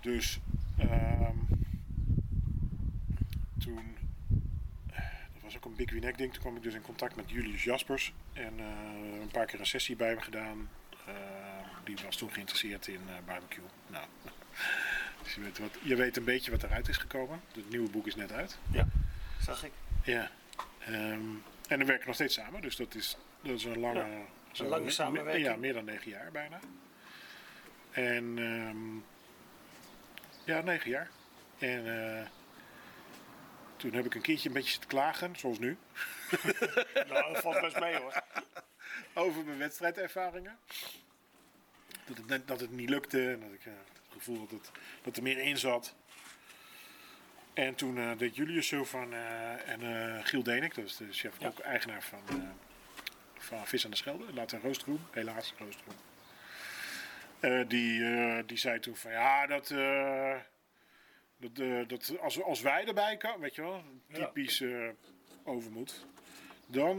[0.00, 0.38] Dus
[0.78, 1.36] ehm,
[3.58, 3.96] toen,
[4.92, 5.00] eh,
[5.32, 7.64] dat was ook een Big Winek ding, toen kwam ik dus in contact met Julius
[7.64, 8.12] Jaspers.
[8.32, 10.68] En eh, een paar keer een sessie bij hem gedaan.
[11.06, 11.14] Eh,
[11.84, 13.64] die was toen geïnteresseerd in barbecue.
[13.86, 14.06] Nou,
[15.22, 17.40] dus je weet, wat, je weet een beetje wat eruit is gekomen.
[17.54, 18.58] Het nieuwe boek is net uit.
[18.70, 18.88] Ja,
[19.40, 19.72] zag ik.
[20.04, 20.30] Ja.
[20.78, 21.20] Ehm,
[21.68, 24.20] en we werken nog steeds samen, dus dat is, dat is een lange, Ja,
[24.52, 25.46] zo- lange samenwerking.
[25.46, 26.58] Ja, meer dan negen jaar bijna.
[27.90, 28.96] En ehm,
[30.44, 31.10] ja, negen jaar.
[31.58, 31.86] En
[32.18, 32.26] eh,
[33.76, 35.76] toen heb ik een keertje een beetje zitten klagen, zoals nu,
[37.08, 38.22] Nou, dat valt best mee hoor.
[39.24, 40.58] over mijn wedstrijdervaringen.
[42.04, 44.70] Dat het, dat het niet lukte en dat ik eh, het gevoel had dat,
[45.02, 45.94] dat er meer in zat.
[47.58, 51.12] En toen eh, deed Julius zo van, eh, en eh, Giel Denik, dat is de
[51.12, 51.46] chef Ja.
[51.46, 52.20] ook eigenaar van,
[53.38, 54.32] van Vis aan de Schelde.
[54.32, 55.96] Later Roostroom, helaas Roostroom.
[57.68, 59.68] Die, die zei toen van ja, dat,
[61.38, 64.62] dat, dat als, als wij erbij komen, weet je wel, typisch
[65.44, 66.06] overmoed,
[66.66, 66.98] dan,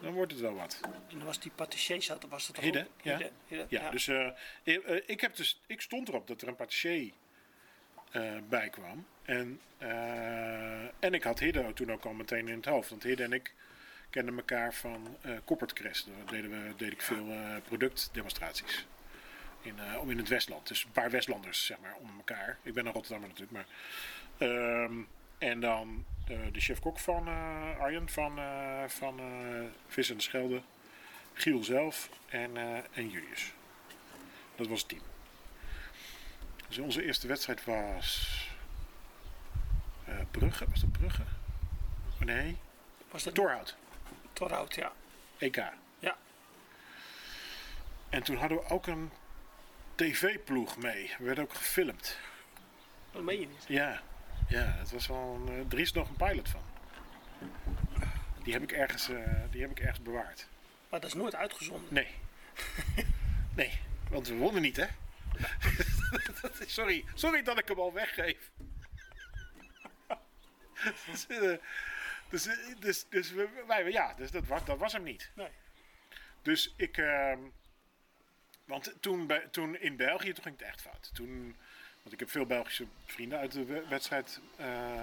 [0.00, 0.80] dan wordt het wel wat.
[1.08, 3.02] En was die patissier zat, was dat toch Hidde, ook?
[3.02, 3.20] ja.
[3.68, 4.08] Ja, dus
[4.62, 7.12] ik, ik, heb dus, ik stond erop dat er een patissier
[8.48, 9.06] bij kwam.
[9.28, 12.90] En, eh, en ik had Hidde toen ook al meteen in het hoofd.
[12.90, 13.54] Want Hidde en ik
[14.10, 16.06] kenden elkaar van Koppertcrest.
[16.06, 18.86] Daar deden we, deed ik veel eh, productdemonstraties.
[19.62, 20.68] In, om in het Westland.
[20.68, 22.58] Dus een paar Westlanders, zeg maar, onder elkaar.
[22.62, 23.66] Ik ben een Rotterdammer natuurlijk, maar...
[24.48, 24.92] ehm,
[25.38, 27.28] en dan de chef-kok van
[27.78, 28.38] Arjen van,
[28.86, 29.20] van
[29.86, 30.62] Vis en de Schelde.
[31.32, 32.56] Giel zelf en,
[32.92, 33.52] en Julius.
[34.56, 35.02] Dat was het team.
[36.68, 38.47] Dus onze eerste wedstrijd was.
[40.08, 41.22] Eh, Brugge, was dat Brugge?
[42.14, 42.56] Oh, nee,
[43.10, 43.76] Was dat Torhout,
[44.32, 44.92] Torhout, ja.
[45.38, 45.56] EK.
[45.98, 46.16] Ja.
[48.08, 49.10] En toen hadden we ook een
[49.94, 51.14] tv-ploeg mee.
[51.18, 52.18] We werden ook gefilmd.
[53.12, 53.64] Dat meen je niet.
[53.68, 54.02] Ja,
[54.48, 56.62] ja het was wel een, eh, er is nog een pilot van.
[58.42, 60.46] Die heb ik ergens, eh, die heb ik ergens bewaard.
[60.88, 61.94] Maar dat is nooit uitgezonden.
[61.94, 62.08] Nee.
[63.54, 64.86] Nee, want we wonnen niet, hè?
[66.66, 68.50] Sorry, sorry dat ik hem al weggeef.
[71.10, 71.56] dus, eh,
[72.28, 75.30] dus, eh, dus, dus we- wij, ja, dus dat, was, dat was hem niet.
[75.34, 75.48] Nee.
[76.42, 76.96] Dus ik.
[76.96, 77.38] ehm,
[78.64, 81.10] want toen, bij, toen in België, toen ging het echt fout.
[81.14, 81.56] Toen,
[82.02, 84.40] want ik heb veel Belgische vrienden uit de we- wedstrijd.
[84.56, 85.02] eh,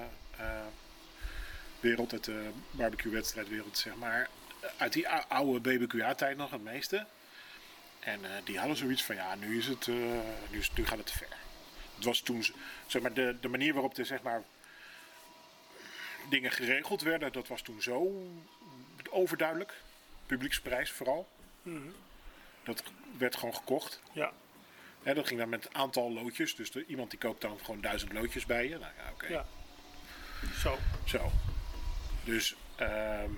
[1.79, 4.29] wereld, uit de barbecue-wedstrijdwereld, zeg maar.
[4.77, 7.05] Uit die ou- oude BBQA-tijd nog het meeste.
[7.99, 11.27] En die hadden zoiets van: ja, nu, is het, nu, nu gaat het te ver.
[11.95, 12.45] Het was toen,
[12.87, 14.43] zeg maar, de, de manier waarop de, zeg maar,
[16.29, 18.23] dingen geregeld werden, dat was toen zo
[19.09, 19.73] overduidelijk.
[20.25, 21.27] Publieksprijs vooral.
[22.63, 22.83] Dat
[23.17, 24.01] werd gewoon gekocht.
[24.11, 24.31] Ja.
[25.03, 26.55] Dat ging dan met een aantal loodjes.
[26.55, 28.77] Dus de, iemand die koopt dan gewoon duizend loodjes bij je.
[28.77, 29.27] Nou ja, oké.
[29.27, 29.45] Ja.
[30.57, 30.77] Zo.
[31.05, 31.31] Zo.
[32.23, 33.29] Dus, ehm,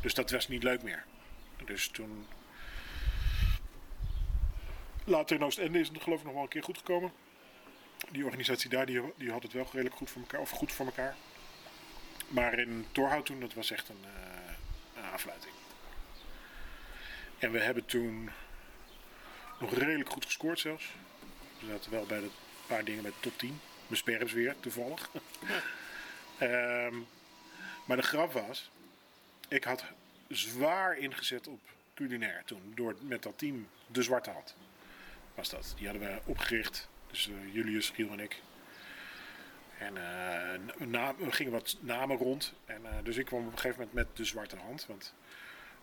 [0.00, 1.04] dus dat was niet leuk meer.
[1.64, 2.26] Dus toen.
[5.04, 7.12] Later in Oostende is het geloof ik nog wel een keer goed gekomen.
[8.10, 10.40] Die organisatie daar die, die had het wel redelijk goed voor elkaar.
[10.40, 11.16] Of goed voor elkaar.
[12.28, 14.52] Maar in Torhout toen, dat was echt een, eh,
[14.96, 15.54] een afluiting.
[17.38, 18.30] En we hebben toen
[19.60, 20.86] nog redelijk goed gescoord zelfs.
[21.60, 22.30] We zaten wel bij de
[22.66, 23.60] paar dingen met top 10.
[23.86, 25.10] Besperms weer, toevallig.
[26.38, 26.94] Ehm,
[27.84, 28.70] maar de grap was,
[29.48, 29.84] ik had
[30.28, 31.60] zwaar ingezet op
[31.94, 32.72] culinair toen.
[32.74, 34.56] Door, met dat team De Zwarte Hand
[35.34, 35.74] was dat.
[35.76, 36.88] Die hadden we opgericht.
[37.06, 38.42] Dus eh, Julius, Giel en ik.
[39.78, 42.54] En eh, na, er gingen wat namen rond.
[42.64, 44.86] En, eh, dus ik kwam op een gegeven moment met De Zwarte Hand.
[44.86, 45.14] Want,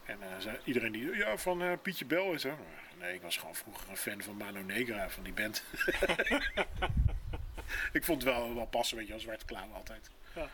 [0.05, 2.55] en eh, zei iedereen die, ja, van Pietje Bel is er.
[2.99, 5.63] Nee, ik was gewoon vroeger een fan van Mano Negra, van die band.
[7.97, 10.09] ik vond het wel, wel passen, weet je, als Zwarte Klauw altijd.
[10.35, 10.49] Ja.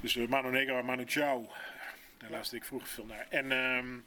[0.00, 1.50] Dus Mano Negra, Manu Chao.
[2.18, 3.26] Daar luisterde ik vroeger veel naar.
[3.28, 3.98] En ehm,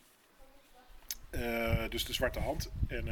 [1.30, 2.72] eh, dus de zwarte hand.
[2.88, 3.08] En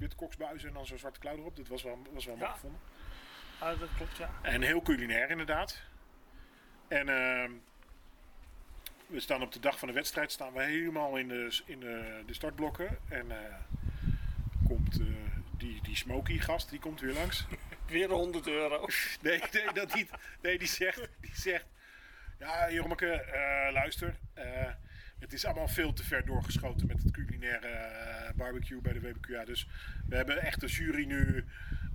[0.00, 1.56] witte koksbuizen en dan zo'n zwarte klauw erop.
[1.56, 2.54] Dat was wel, was wel mooi Ja.
[2.54, 2.80] gevonden.
[3.58, 4.30] Ah, dat klopt, ja.
[4.42, 5.82] En heel culinair inderdaad.
[6.88, 7.50] En ehm,
[9.06, 12.22] we staan op de dag van de wedstrijd staan we helemaal in de, in de,
[12.26, 12.98] de startblokken.
[13.08, 13.54] En eh,
[14.66, 15.06] komt eh,
[15.56, 17.46] die, die Smoky gast, die komt weer langs.
[17.86, 18.86] Weer 100 euro.
[19.22, 20.10] Nee, nee, dat niet.
[20.42, 21.66] Nee, die zegt, die zegt
[22.38, 24.14] ja Jormeke, eh, luister.
[25.20, 29.44] Het is allemaal veel te ver doorgeschoten met het culinaire eh, barbecue bij de WBQA.
[29.44, 29.66] Dus
[30.08, 31.44] we hebben echt de jury nu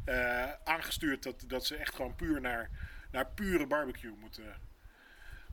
[0.05, 2.69] eh, aangestuurd dat, dat ze echt gewoon puur naar,
[3.11, 4.43] naar pure barbecue moeten,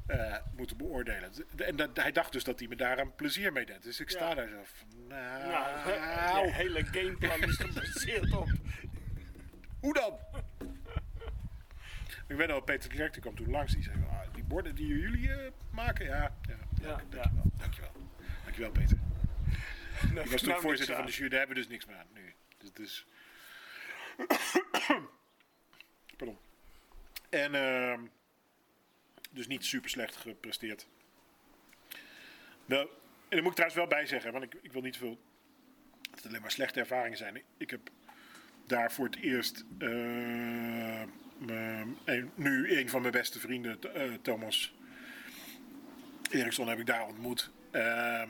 [0.07, 1.31] eh, moeten beoordelen.
[1.57, 3.83] En dat, hij dacht dus dat hij me daar een plezier mee deed.
[3.83, 4.35] Dus ik sta Ja.
[4.35, 8.51] daar zo van, nou, Nou, je hele gameplan is gebaseerd op.
[9.81, 10.19] Hoe dan?
[12.27, 13.73] Ik weet al, Peter Klerk die kwam toen langs.
[13.73, 15.31] Die zei, ah, die borden die jullie
[15.71, 16.35] maken, ja.
[16.43, 17.31] ja, Ja, dank, ja.
[17.59, 17.93] dankjewel,
[18.45, 18.71] dankjewel.
[18.71, 18.99] Peter.
[20.23, 21.97] Ik was toen nou, voorzitter niks van de jury, daar hebben we dus niks meer
[21.97, 22.35] aan nu.
[22.59, 23.07] Dus, dus...
[26.17, 26.39] Pardon.
[27.31, 28.01] En ehm,
[29.31, 30.87] dus niet super slecht gepresteerd.
[32.65, 32.89] Wel, en
[33.29, 35.21] daar moet ik trouwens wel bij zeggen, want ik, ik wil niet veel
[36.01, 37.43] dat het alleen maar slechte ervaringen zijn.
[37.57, 37.81] Ik, heb
[38.67, 41.03] daar voor het eerst eh,
[42.05, 44.75] een- nu een van mijn beste vrienden, eh, Thomas
[46.33, 47.51] Eriksson, heb ik daar ontmoet.
[47.71, 48.29] Ehm,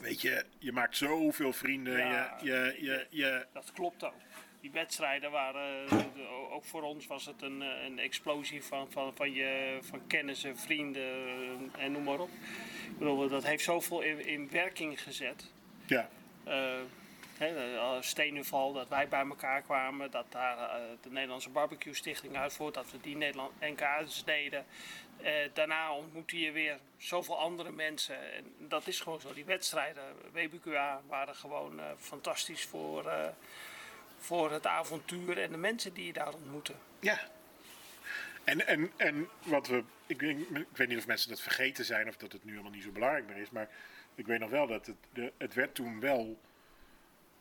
[0.00, 1.98] weet je, je maakt zoveel vrienden.
[1.98, 2.38] Ja.
[2.42, 4.14] Je, je, je, je, Dat klopt ook.
[4.60, 9.14] Die wedstrijden waren, eh, ook voor ons was het een, eh, een explosie van, van,
[9.14, 12.30] van, je, van kennissen, vrienden eh, en noem maar op.
[12.90, 15.50] Ik bedoel, dat heeft zoveel in, in werking gezet.
[15.86, 16.08] Ja,
[17.42, 21.94] hè, de, eh, Stenuval, dat wij bij elkaar kwamen, dat daar eh, de Nederlandse Barbecue
[21.94, 24.64] Stichting uitvoert, dat we die Nederland NK's deden.
[25.22, 28.32] Eh, daarna ontmoette je weer zoveel andere mensen.
[28.32, 29.32] En dat is gewoon zo.
[29.32, 30.02] Die wedstrijden,
[30.32, 33.12] WBQA, waren gewoon fantastisch voor,
[34.18, 36.72] voor het avontuur en de mensen die je daar ontmoette.
[37.00, 37.18] Ja.
[38.44, 39.84] En, en, en wat we.
[40.06, 40.20] Ik
[40.72, 43.26] weet niet of mensen dat vergeten zijn of dat het nu allemaal niet zo belangrijk
[43.26, 43.50] meer is.
[43.50, 43.68] Maar
[44.14, 46.38] ik weet nog wel dat het, de, het werd toen wel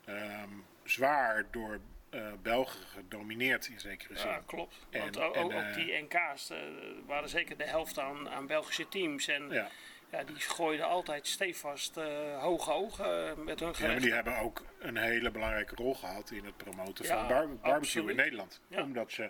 [0.05, 0.49] ehm,
[0.83, 4.29] zwaar door eh, Belgen gedomineerd in zekere zin.
[4.29, 4.75] Ja, klopt.
[4.91, 6.57] Want En- ook, en, ook eh, die NK's eh,
[7.05, 9.27] waren zeker de helft aan, aan Belgische teams.
[9.27, 9.69] En Ja.
[10.11, 11.95] Ja, die gooiden altijd stevast
[12.39, 14.01] hoge ogen met hun Ja, maar gerecht.
[14.01, 17.73] die hebben ook een hele belangrijke rol gehad in het promoten Ja, van bar- barbecue
[17.73, 18.09] absoluut.
[18.09, 18.61] in Nederland.
[18.67, 18.81] Ja.
[18.81, 19.29] Omdat ze,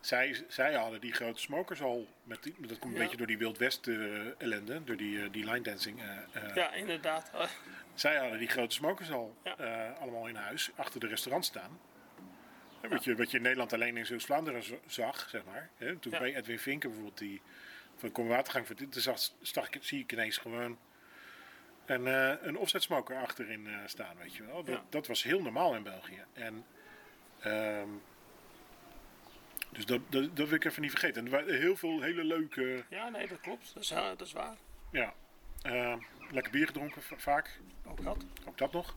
[0.00, 2.98] zij, zij hadden die grote smokers al, met die, dat komt een Ja.
[3.04, 3.86] beetje door die Wild West
[4.38, 6.00] ellende, door die, die line dancing.
[6.54, 7.30] Ja, inderdaad.
[7.94, 11.80] Zij hadden die grote smokers al eh, allemaal in huis, achter de restaurant staan.
[12.88, 15.70] Wat, je, wat je in Nederland alleen in Zeeuws-Vlaanderen z- zag, zeg maar.
[15.76, 16.18] Hè, toen Ja.
[16.18, 17.42] bij Edwin Vinken bijvoorbeeld, die
[17.96, 20.78] van Kom Watergang voor dit, zag, zag ik, zie ik ineens gewoon
[21.86, 24.64] een, eh een offset smoker achterin eh, staan, weet je wel.
[24.64, 24.84] Dat, Ja.
[24.88, 26.24] dat was heel normaal in België.
[26.32, 26.64] En,
[27.40, 27.88] ehm,
[29.70, 31.18] dus dat, dat, dat wil ik even niet vergeten.
[31.26, 33.74] En er waren heel veel hele leuke, ja, nee, dat klopt.
[33.74, 34.56] Dat is, dat is waar.
[34.90, 35.14] ja,
[35.62, 35.96] eh,
[36.30, 37.60] lekker bier gedronken va- vaak.
[37.86, 38.24] Ook dat.
[38.48, 38.94] Ook dat nog.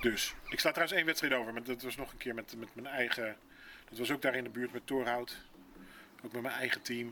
[0.00, 1.52] Dus, ik sta trouwens één wedstrijd over.
[1.52, 3.36] Maar dat was nog een keer met, met mijn eigen...
[3.88, 5.36] Dat was ook daar in de buurt met Torhout.
[6.24, 7.10] Ook met mijn eigen team.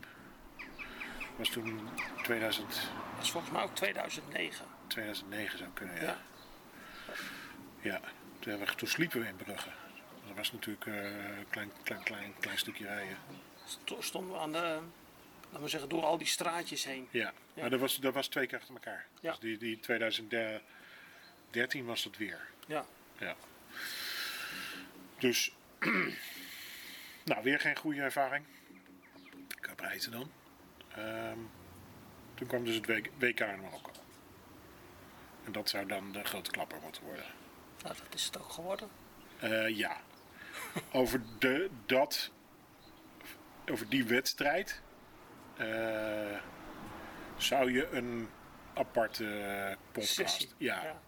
[1.35, 1.89] was toen
[2.23, 2.67] 2000,
[3.15, 4.65] Dat is volgens mij ook 2009.
[4.87, 6.01] 2009 zou kunnen, ja.
[6.01, 6.17] Ja.
[7.81, 7.99] Ja,
[8.39, 9.69] toen, hebben we- toen sliepen we in Brugge.
[10.27, 11.03] Dat was natuurlijk eh,
[11.37, 13.17] een klein, klein, klein, klein stukje rijden.
[13.65, 14.79] Sto- Stonden we aan de,
[15.51, 17.07] laten we zeggen, door al die straatjes heen.
[17.11, 17.61] Ja, Ja.
[17.61, 19.05] maar dat was, dat was twee keer achter elkaar.
[19.21, 19.29] Ja.
[19.31, 22.47] Dus die, die 2013 was dat weer.
[22.67, 22.85] Ja.
[23.17, 23.35] Ja.
[25.19, 25.51] Dus,
[27.25, 28.45] nou, weer geen goede ervaring.
[29.61, 30.31] Qua prijzen dan.
[30.95, 31.37] Ehm,
[32.33, 32.85] toen kwam dus het
[33.17, 33.91] WK in Marokko.
[35.45, 37.25] En dat zou dan de grote klapper moeten worden.
[37.83, 38.89] Nou, dat is het ook geworden.
[39.39, 39.97] Eh, ja.
[40.91, 42.31] Over, de, dat,
[43.71, 44.81] over die wedstrijd
[47.37, 48.29] zou je een
[48.73, 50.13] aparte podcast.
[50.13, 50.49] Sessie.
[50.57, 51.01] Ja,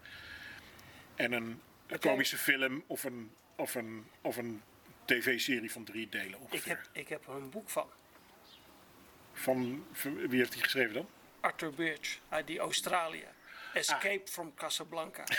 [1.14, 1.62] En een,
[2.00, 4.62] komische film of een, of een, of een
[5.04, 6.76] tv-serie van drie delen Ik ongeveer.
[6.76, 7.90] heb, ik heb er een boek van.
[9.32, 11.08] Van, van- wie heeft die geschreven dan?
[11.40, 13.24] Arthur Birch uit die Australië.
[13.72, 14.26] Escape Ah.
[14.30, 15.22] from Casablanca.
[15.22, 15.38] Het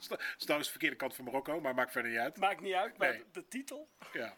[0.38, 2.36] is trouwens de verkeerde kant van Marokko, maar maakt verder niet uit.
[2.36, 3.18] Maakt niet uit, maar Nee.
[3.18, 3.88] de, de titel.
[4.12, 4.36] Ja.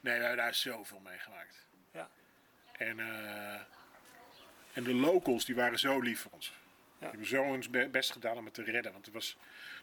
[0.00, 1.66] Nee, we hebben daar zoveel meegemaakt.
[2.78, 2.84] Ja.
[2.86, 3.60] En, eh,
[4.72, 6.52] en de locals die waren zo lief voor ons.
[6.98, 8.92] Die hebben zo hun be- best gedaan om het te redden.
[8.92, 9.36] Want het was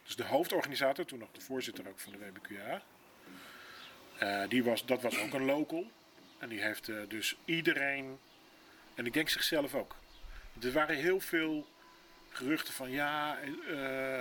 [0.04, 2.82] dus de hoofdorganisator, toen nog de voorzitter ook van de WBQA.
[4.18, 5.92] eh, die was, dat was ook een local.
[6.38, 8.20] En die heeft eh, dus iedereen,
[8.96, 9.96] en ik denk zichzelf ook.
[10.62, 11.68] Er waren heel veel
[12.30, 13.38] geruchten van ja,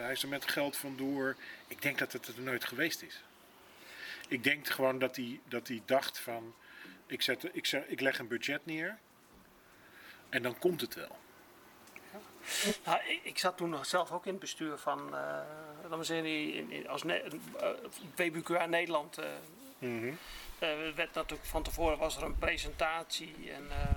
[0.03, 1.37] hij is er met geld vandoor.
[1.69, 3.23] Ik denk dat het er nooit geweest is.
[4.29, 6.55] Ik denk gewoon dat hij, dat hij dacht van,
[7.07, 8.99] ik, zet, ik, zeg, ik leg een budget neer
[10.29, 11.17] en dan komt het wel.
[12.85, 15.43] Nou, ik, ik zat toen nog zelf ook in het bestuur van, eh
[15.83, 17.15] laten we zeggen, in, in- als ne,
[17.61, 17.69] eh,
[18.17, 19.19] WBQA Nederland.
[19.19, 19.27] eh,
[20.95, 23.91] werd natuurlijk van tevoren was er een presentatie en, eh,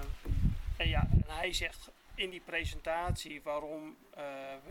[0.78, 3.98] en ja, en hij zegt in die presentatie waarom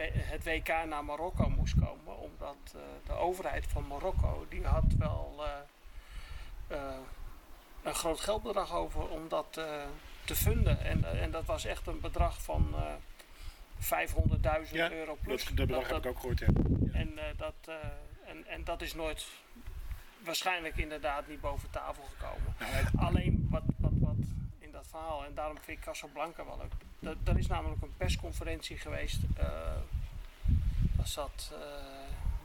[0.07, 2.75] het WK naar Marokko moest komen, omdat
[3.07, 5.45] de overheid van Marokko die had wel
[7.87, 9.65] een groot geldbedrag over om dat eh,
[10.25, 12.83] te funden en, eh, en dat was echt een bedrag van eh
[13.79, 15.45] 500.000 Ja, euro plus.
[15.45, 16.39] dat bedrag heb ik ook gehoord.
[16.39, 16.47] Ja.
[16.93, 17.55] En, dat,
[18.25, 19.27] en, en dat is nooit
[20.25, 22.55] waarschijnlijk inderdaad niet boven tafel gekomen.
[22.59, 24.17] Nou, Alleen wat, wat, wat
[24.59, 26.59] in dat verhaal, en daarom vind ik Casablanca wel
[27.01, 27.17] leuk.
[27.25, 29.19] Er- is namelijk een persconferentie geweest.
[29.37, 31.53] daar zat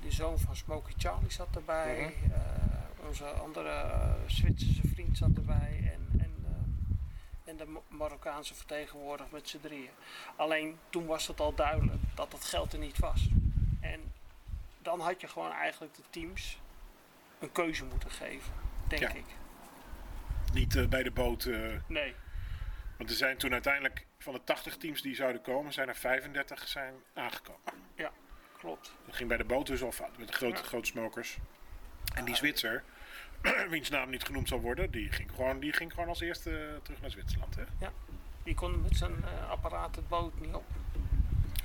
[0.01, 2.13] die zoon van Smokey Charlie zat erbij.
[2.23, 2.70] Mhm.
[3.07, 5.79] Onze andere eh, Zwitserse vriend zat erbij.
[5.93, 9.89] En, en, eh, en de Marokkaanse vertegenwoordiger met z'n drieën.
[10.35, 13.27] Alleen toen was het al duidelijk dat het geld er niet was.
[13.79, 13.99] En
[14.81, 16.59] dan had je gewoon eigenlijk de teams
[17.39, 18.53] een keuze moeten geven,
[18.87, 19.09] denk Ja.
[19.09, 19.25] ik.
[20.53, 21.45] Niet eh, bij de boot.
[21.87, 22.15] Nee,
[22.97, 26.67] want er zijn toen uiteindelijk van de 80 teams die zouden komen, zijn er 35
[26.67, 27.61] zijn aangekomen.
[27.95, 28.11] ja,
[28.57, 28.93] klopt.
[29.05, 30.63] Dat ging bij de boot dus al fout met de grote, Ja.
[30.67, 31.37] grote smokers.
[32.15, 32.83] En die Zwitser,
[33.69, 37.01] wiens naam niet genoemd zal worden, die ging gewoon, die ging gewoon als eerste terug
[37.01, 37.55] naar Zwitserland.
[37.55, 37.63] Hè?
[38.43, 40.63] Die kon met zijn eh, apparaat het boot niet op.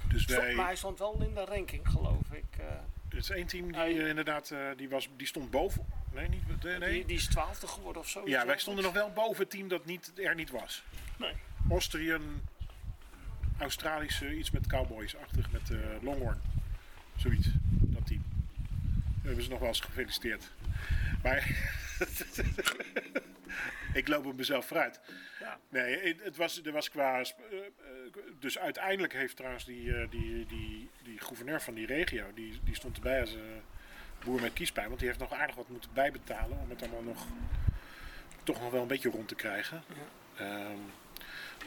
[0.09, 2.45] Dus Stond- wij, maar hij stond wel in de ranking, geloof ik.
[2.59, 2.64] eh.
[3.09, 5.87] er is één team die Hij- eh, inderdaad, eh, die, was, die stond boven.
[6.12, 6.91] Nee, niet, nee, nee.
[6.93, 8.22] Die, die is twaalfde geworden of zo.
[8.29, 10.83] Ja, wij stonden nog wel boven het team dat niet, er niet was.
[11.18, 11.33] Nee.
[11.70, 12.22] Austrian,
[13.59, 16.41] Australische, iets met cowboys-achtig, met eh, Longhorn.
[17.16, 18.22] Zoiets, dat team.
[18.97, 20.51] Dat hebben ze nog wel eens gefeliciteerd.
[21.23, 21.49] Maar
[23.93, 25.01] ik loop op mezelf vooruit.
[25.41, 25.59] Ja.
[25.69, 27.21] Nee, het- was, er was qua.
[27.21, 27.62] eh, eh,
[28.39, 32.75] Dus uiteindelijk heeft trouwens die, eh, die, die, die gouverneur van die regio, die, die
[32.75, 33.37] stond erbij als
[34.25, 34.87] boer met kiespijn.
[34.87, 37.27] Want die heeft nog aardig wat moeten bijbetalen om het allemaal nog
[38.43, 39.83] toch nog wel een beetje rond te krijgen.
[40.37, 40.79] Ehm,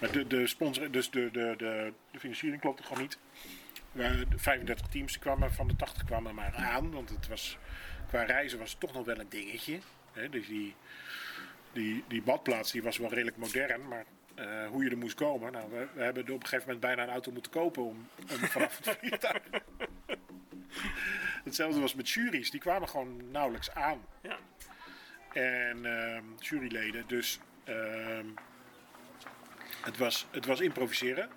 [0.01, 3.17] maar de, de sponsor, dus de, de, de, de financiering klopte gewoon niet.
[3.91, 6.91] Maar de 35 teams kwamen van de 80 kwamen maar aan.
[6.91, 7.57] Want het was,
[8.09, 9.79] qua reizen was het toch nog wel een dingetje.
[10.13, 10.75] Hè, dus die,
[11.73, 13.87] die, die badplaats die was wel redelijk modern.
[13.87, 14.05] Maar
[14.35, 15.51] eh, hoe je er moest komen.
[15.51, 18.37] Nou, we, we hebben op een gegeven moment bijna een auto moeten kopen om, om
[18.37, 19.41] vanaf het vliegtuig.
[21.43, 22.51] Hetzelfde was met juries.
[22.51, 24.05] Die kwamen gewoon nauwelijks aan.
[24.21, 24.37] Ja.
[25.33, 27.03] En ehm, juryleden.
[27.07, 28.25] Dus ehm,
[29.81, 31.29] het, was, het was improviseren.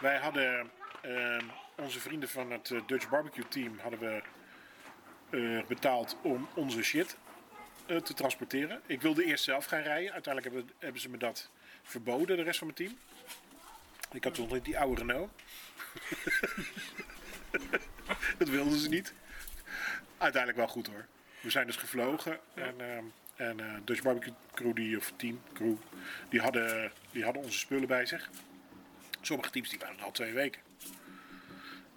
[0.00, 0.70] Wij hadden
[1.02, 1.44] ehm,
[1.76, 4.22] onze vrienden van het eh, Dutch Barbecue Team hadden we
[5.66, 7.16] betaald om onze shit
[7.86, 8.80] eh, te transporteren.
[8.86, 10.12] Ik wilde eerst zelf gaan rijden.
[10.12, 11.50] Uiteindelijk hebben, hebben ze me dat
[11.82, 12.98] verboden, de rest van mijn team.
[14.12, 15.30] Ik had nog niet die oude Renault.
[18.38, 19.12] dat wilden ze niet.
[20.18, 21.06] Uiteindelijk wel goed hoor.
[21.40, 23.04] We zijn dus gevlogen en, ehm,
[23.36, 25.76] en eh, Dutch Barbecue Crew, die, of team, crew,
[26.28, 28.30] die hadden, die hadden onze spullen bij zich.
[29.20, 30.60] Sommige teams die waren al twee weken.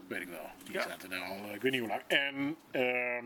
[0.08, 0.50] Weet ik wel.
[0.64, 0.82] Die Ja.
[0.82, 2.02] zaten al, eh, ik weet niet hoe lang.
[2.08, 3.26] En, ehm,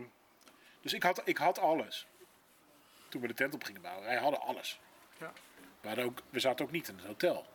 [0.80, 2.06] dus ik had, ik had alles.
[3.08, 4.04] Toen we de tent op gingen bouwen.
[4.04, 4.80] Wij hadden alles.
[5.18, 5.32] Ja.
[5.80, 7.46] We, hadden ook, we zaten ook niet in het hotel.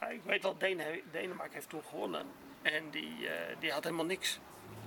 [0.00, 2.26] Ja, ik weet dat Denen- Denemarken heeft toen gewonnen.
[2.62, 4.38] En die, eh, die had helemaal niks.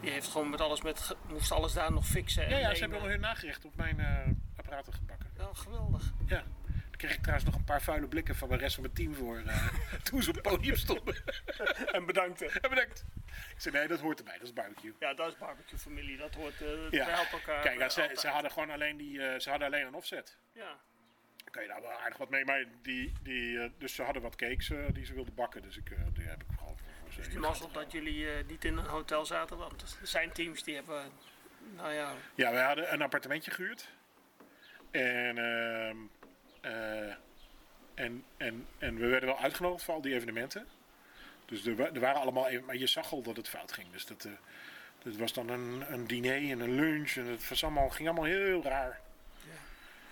[0.02, 2.44] Die heeft gewoon met alles met, moest alles daar nog fixen.
[2.44, 4.28] en Ja, ja ze hebben wel hun nagerecht op mijn eh,
[4.58, 5.32] apparaten gebakken.
[5.38, 6.12] Ja, geweldig.
[6.26, 6.44] Ja.
[6.66, 9.16] Daar kreeg ik trouwens nog een paar vuile blikken van de rest van mijn team
[9.16, 9.44] voor
[10.04, 11.16] toen ze op het podium stonden.
[11.92, 12.42] En bedankt.
[12.42, 13.04] en bedankt.
[13.56, 14.34] Ik zei, nee, dat hoort erbij.
[14.34, 14.94] Dat is barbecue.
[15.00, 16.18] Ja, dat is barbecue familie.
[16.18, 16.62] Dat hoort.
[16.62, 17.06] eh Ja.
[17.06, 17.62] Helpen elkaar.
[17.62, 20.38] Kijk, ja, eh, ze, ze hadden gewoon alleen, die, eh, ze hadden alleen een offset.
[20.52, 20.78] Ja.
[21.38, 22.46] Daar kan je daar wel aardig wat mee.
[22.46, 25.62] Maar die, die, dus ze hadden wat cakes die ze wilden bakken.
[25.62, 26.78] Dus ik, die heb ik gewoon
[27.10, 27.22] ze.
[27.22, 29.58] Het is mazzel dat jullie niet in een hotel zaten.
[29.58, 31.12] Want er zijn teams die hebben.
[31.76, 32.14] Nou ja.
[32.36, 33.90] Ja, wij hadden een appartementje gehuurd.
[34.92, 35.98] En, ehm,
[36.62, 37.14] eh,
[37.94, 40.68] en, en, en we werden wel uitgenodigd voor al die evenementen.
[41.46, 43.92] Dus er, er waren allemaal, maar je zag al dat het fout ging.
[43.92, 44.32] Dus dat, eh
[45.06, 47.12] dat was dan een, een diner en een lunch.
[47.16, 49.00] En het was allemaal, ging allemaal heel raar.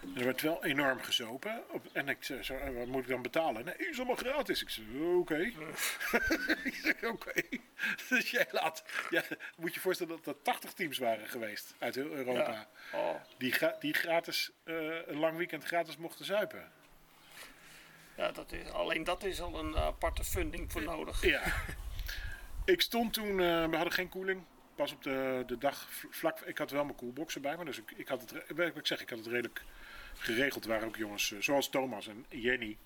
[0.02, 1.64] En Er werd wel enorm gezopen.
[1.70, 3.66] Op, en ik zei, zo, eh, wat moet ik dan betalen?
[3.66, 4.62] Nee, is allemaal gratis.
[4.62, 5.38] Ik zei, oké.
[6.70, 7.32] ik zeg, oké.
[8.10, 8.84] Dus jij laat...
[9.10, 9.24] Ja,
[9.58, 12.52] moet je voorstellen dat er 80 teams waren geweest uit heel Europa.
[12.52, 12.68] ja.
[12.98, 16.72] Oh, Die, die gratis, eh, een lang weekend gratis mochten zuipen.
[18.18, 21.26] Ja, dat is, alleen dat is al een aparte funding voor nodig.
[21.26, 21.42] Ja.
[22.66, 24.44] ik stond toen, eh, we hadden geen koeling.
[24.76, 27.66] Pas op de, de dag vlak, ik had wel mijn koelboxen bij me.
[27.66, 29.64] Dus ik, ik had het, wat ik zeg, ik had het redelijk
[30.18, 30.64] geregeld.
[30.64, 32.78] Er waren ook jongens eh, zoals Thomas en Jenny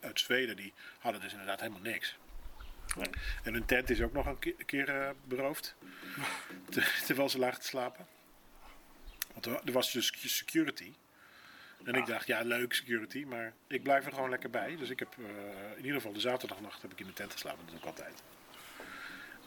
[0.00, 2.16] uit Zweden, die hadden dus inderdaad helemaal niks.
[2.96, 3.10] Nee.
[3.42, 5.74] En hun tent is ook nog een ke- een keer eh, beroofd.
[6.70, 8.06] Ter- Terwijl ze lagen te slapen.
[9.32, 10.92] Want er was dus security.
[11.86, 14.76] En ik dacht, ja, leuk security, maar ik blijf er gewoon lekker bij.
[14.76, 15.24] Dus ik heb eh,
[15.76, 17.58] in ieder geval de zaterdagnacht heb ik in mijn tent geslapen.
[17.60, 18.22] Dat doe ik altijd.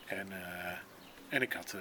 [0.05, 0.77] En, eh,
[1.29, 1.75] en ik had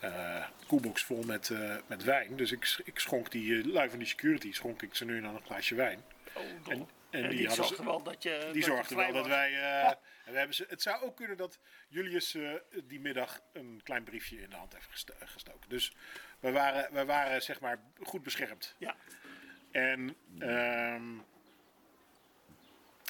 [0.00, 1.50] eh, koelbox vol met,
[1.86, 2.36] met wijn.
[2.36, 5.44] Dus ik, ik schonk die lui van die security, schonk ik ze nu dan een
[5.44, 6.00] glaasje wijn.
[6.32, 6.42] Oh.
[6.72, 6.88] En,
[7.22, 8.38] en die, die zorgde ze- wel dat je.
[8.44, 9.52] dat die zorgde wel dat wij.
[9.54, 9.88] eh,
[10.24, 11.58] en we hebben ze, het zou ook kunnen dat
[11.88, 12.52] Julius eh,
[12.84, 15.68] die middag een klein briefje in de hand heeft gesto- gestoken.
[15.68, 15.92] Dus
[16.40, 18.74] we waren, we waren zeg maar goed beschermd.
[18.78, 18.96] Ja.
[19.72, 21.02] En ehm,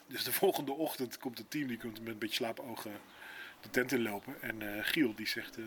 [0.07, 3.01] dus de volgende ochtend komt het team, die komt met een beetje slaapogen
[3.61, 4.43] de tent inlopen.
[4.43, 5.65] En eh, Giel die zegt, eh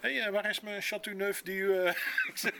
[0.00, 1.94] hey, eh, waar is mijn Chateau Neuf die eh,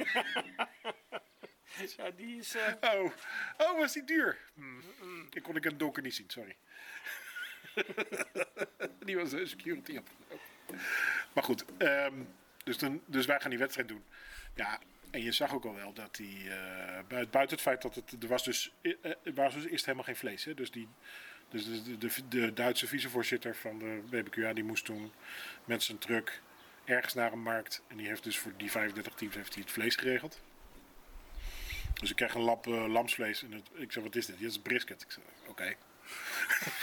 [2.16, 2.54] die is.
[2.54, 3.12] eh, oh,
[3.56, 4.38] oh, was die duur?
[4.54, 4.82] Hmm.
[5.30, 6.56] Ik kon ik het donker niet zien, sorry.
[9.06, 10.46] die was de security opgelopen.
[11.32, 12.22] Maar goed, ehm,
[12.64, 14.04] dus, dan, dus wij gaan die wedstrijd doen.
[14.54, 18.22] Ja, en je zag ook al wel dat die, eh, buiten, het feit dat het,
[18.22, 18.92] er was dus, eh,
[19.34, 20.44] was dus eerst helemaal geen vlees.
[20.44, 20.54] Hè?
[20.54, 20.88] Dus, die,
[21.48, 25.12] dus de, de, Duitse vicevoorzitter van de WBQA, die moest toen
[25.64, 26.40] met zijn truck
[26.84, 27.82] ergens naar een markt.
[27.88, 30.40] En die heeft dus voor die 35 teams heeft hij het vlees geregeld.
[32.01, 33.42] Dus ik kreeg een lap eh, lamsvlees.
[33.42, 34.38] En het, ik zei, wat is dit?
[34.38, 35.03] Dit is brisket.
[35.03, 35.64] Ik zei, oké.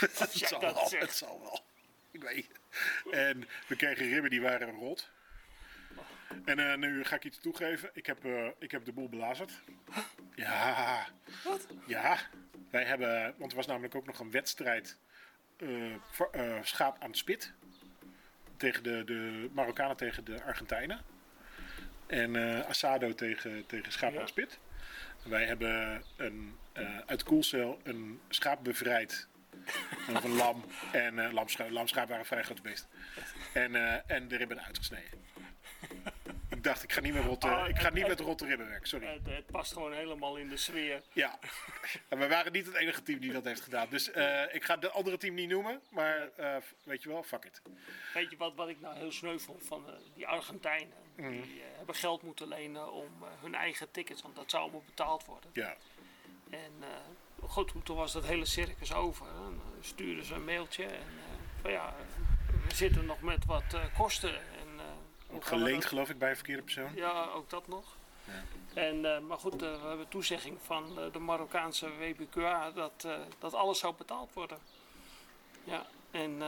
[0.00, 1.64] het, zal dat wel, het zal wel.
[2.10, 2.48] ik weet.
[3.10, 5.10] En we kregen ribben die waren rot.
[6.44, 7.90] En eh, nu ga ik iets toegeven.
[7.92, 9.52] Ik heb, eh, ik heb de boel belazerd.
[10.34, 11.06] Ja.
[11.44, 11.66] Wat?
[11.86, 12.18] Ja.
[12.70, 14.96] Wij hebben, want er was namelijk ook nog een wedstrijd
[16.62, 17.52] schaap aan het spit.
[18.56, 21.00] Tegen de, de Marokkanen tegen de Argentijnen.
[22.06, 22.36] En
[22.66, 24.16] Asado tegen, tegen schaap Ja.
[24.16, 24.58] aan het spit.
[25.24, 29.28] Wij hebben een, eh, uit koelcel een schaap bevrijd.
[30.14, 30.64] Of een lam.
[30.92, 32.88] En uh, lamscha lamschaap waren vrij grote beesten.
[33.52, 35.24] En, eh, en de ribben uitgesneden.
[36.48, 38.88] ik dacht, ik ga niet met rotte, Ah, ik ga niet met rotte ribben werken,
[38.88, 39.06] sorry.
[39.06, 41.02] Het, het past gewoon helemaal in de sfeer.
[41.12, 41.38] Ja,
[42.08, 43.86] en we waren niet het enige team die dat heeft gedaan.
[43.90, 47.44] Dus eh, ik ga het andere team niet noemen, maar eh, weet je wel, fuck
[47.44, 47.62] it.
[48.14, 51.03] Weet je wat, wat ik nou heel sneu vond van eh, die Argentijnen?
[51.14, 51.30] Mhm.
[51.30, 54.82] Die eh, hebben geld moeten lenen om eh, hun eigen tickets, want dat zou allemaal
[54.86, 55.50] betaald worden.
[55.52, 55.76] Ja,
[56.50, 59.26] En eh, goed, toen was dat hele circus over.
[59.26, 61.06] En, dan stuurden ze een mailtje en
[61.60, 61.94] van ja,
[62.68, 64.34] we zitten nog met wat kosten.
[64.34, 64.80] En,
[65.30, 66.94] ook geleend geloof ik bij een verkeerde persoon.
[66.94, 67.96] Ja, ook dat nog.
[68.74, 73.06] En, eh, maar goed, we hebben toezegging van de Marokkaanse WBQA dat,
[73.38, 74.58] dat alles zou betaald worden.
[75.64, 76.42] Ja, en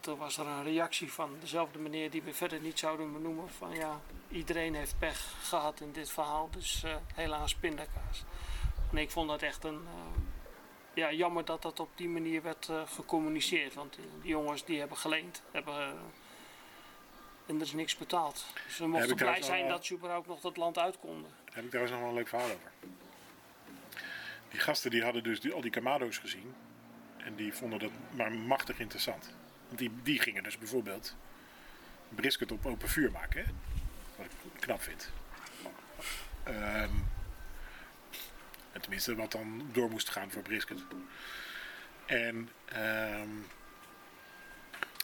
[0.00, 3.50] toen was er een reactie van dezelfde meneer die we verder niet zouden benoemen.
[3.50, 8.24] Van ja, iedereen heeft pech gehad in dit verhaal, dus eh, helaas pindakaas.
[8.90, 9.80] En ik vond dat echt een...
[9.84, 10.22] eh,
[10.94, 13.74] ja, jammer dat dat op die manier werd eh, gecommuniceerd.
[13.74, 15.98] Want die, jongens die hebben geleend, hebben...
[17.46, 18.46] en er is niks betaald.
[18.66, 21.30] Dus we mochten blij zijn dat ze überhaupt nog dat land uit konden.
[21.44, 22.72] Daar heb ik trouwens nog wel een leuk verhaal over.
[24.48, 26.54] Die gasten die hadden dus die, al die Kamado's gezien.
[27.16, 29.34] En die vonden dat maar machtig interessant.
[29.66, 31.16] Want die, die gingen dus bijvoorbeeld
[32.08, 33.44] brisket op open vuur maken.
[33.44, 33.50] Hè?
[34.16, 35.10] Wat ik knap vind.
[36.42, 36.90] Ehm,
[38.72, 40.78] en tenminste, wat dan door moest gaan voor brisket.
[42.06, 43.28] En ehm,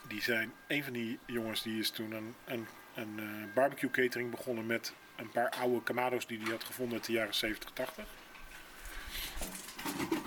[0.08, 4.30] die zijn, een van die jongens die is toen een, een, een eh, barbecue catering
[4.30, 8.04] begonnen met een paar oude Kamado's die hij had gevonden uit de jaren 70, 80.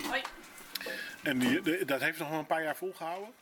[0.08, 0.22] Hoi.
[1.22, 3.32] En die, de- dat heeft nog wel een paar jaar volgehouden.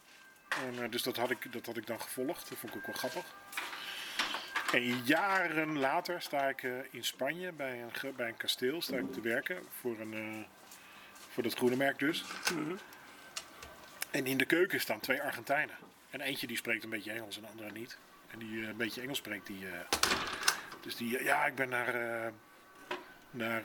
[0.62, 2.48] En, eh, dus dat had, ik, dat had ik dan gevolgd.
[2.48, 3.24] Dat vond ik ook wel grappig.
[4.72, 9.12] En jaren later sta ik eh, in Spanje bij een, bij een kasteel sta ik
[9.12, 10.46] te werken voor, een, eh,
[11.30, 12.24] voor dat groene merk dus.
[14.10, 15.74] En in de keuken staan twee Argentijnen.
[16.10, 17.98] En eentje die spreekt een beetje Engels en de andere niet.
[18.30, 19.66] En die een beetje Engels spreekt, die...
[20.80, 22.32] dus die, ja, ik ben naar,
[23.30, 23.62] naar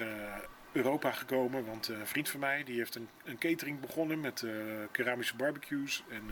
[0.71, 4.45] Europa gekomen, want een vriend van mij die heeft een, een catering begonnen met
[4.91, 6.03] keramische barbecues.
[6.09, 6.31] En,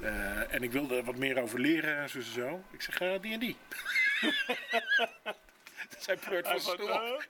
[0.00, 2.64] eh, en ik wilde er wat meer over leren en zo zo.
[2.70, 3.56] Ik zeg, eh, die en die.
[5.98, 6.88] Zij pleurt van Hij van, stoel.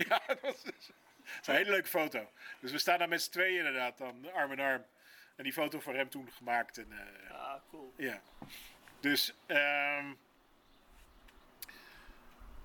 [0.08, 0.90] Ja, dat was dus-
[1.24, 2.30] dat is een hele leuke foto.
[2.60, 4.84] Dus we staan daar met z'n tweeën inderdaad, dan arm in arm.
[5.36, 6.78] En die foto van hem toen gemaakt.
[6.78, 7.94] En, eh, Ja, cool.
[7.96, 8.20] ja.
[9.00, 10.04] Dus, eh,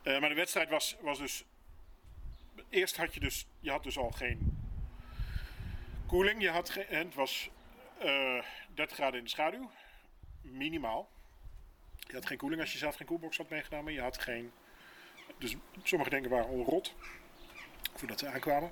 [0.03, 1.43] maar de wedstrijd was, was dus.
[2.69, 4.57] Eerst had je dus, je had dus al geen
[6.07, 6.41] koeling.
[6.41, 7.49] Je had geen, en het was
[8.77, 9.71] 30 graden in de schaduw,
[10.41, 11.09] minimaal.
[11.99, 13.93] Je had geen koeling als je zelf geen koelbox had meegenomen.
[13.93, 14.51] Je had geen.
[15.37, 16.95] Dus sommige dingen waren al rot
[17.95, 18.71] voordat ze aankwamen.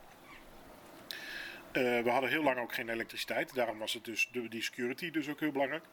[1.71, 3.53] Eh, we hadden heel lang ook geen elektriciteit.
[3.53, 5.85] Daarom was het dus de, die security dus ook heel belangrijk.